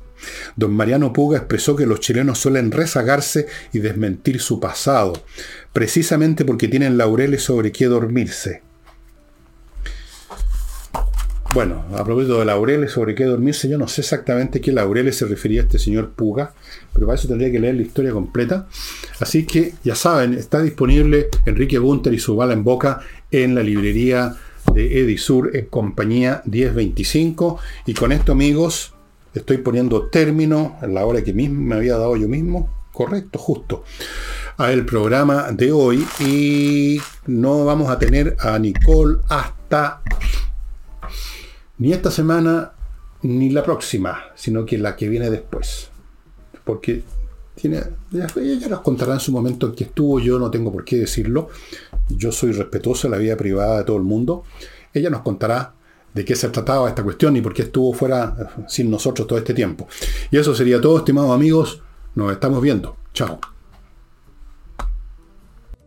[0.56, 5.26] don Mariano Puga expresó que los chilenos suelen rezagarse y desmentir su pasado,
[5.74, 8.62] precisamente porque tienen laureles sobre qué dormirse.
[11.54, 15.26] Bueno, a propósito de laureles, sobre qué dormirse, yo no sé exactamente qué laureles se
[15.26, 16.54] refería a este señor Puga,
[16.94, 18.68] pero para eso tendría que leer la historia completa.
[19.20, 23.64] Así que ya saben, está disponible Enrique Bunter y su bala en boca en la
[23.64, 24.34] librería
[24.74, 27.60] de Edisur en compañía 1025.
[27.86, 28.94] Y con esto, amigos,
[29.34, 32.70] estoy poniendo término en la hora que mismo me había dado yo mismo.
[32.94, 33.84] Correcto, justo.
[34.56, 36.08] A el programa de hoy.
[36.22, 40.02] Y no vamos a tener a Nicole hasta
[41.82, 42.74] ni esta semana
[43.24, 45.90] ni la próxima, sino que la que viene después.
[46.64, 47.02] Porque
[47.56, 50.98] tiene, ella nos contará en su momento en que estuvo, yo no tengo por qué
[50.98, 51.50] decirlo.
[52.08, 54.44] Yo soy respetuoso de la vida privada de todo el mundo.
[54.94, 55.74] Ella nos contará
[56.14, 59.56] de qué se trataba esta cuestión y por qué estuvo fuera sin nosotros todo este
[59.56, 59.88] tiempo.
[60.30, 61.82] Y eso sería todo, estimados amigos.
[62.14, 62.96] Nos estamos viendo.
[63.12, 63.51] Chao.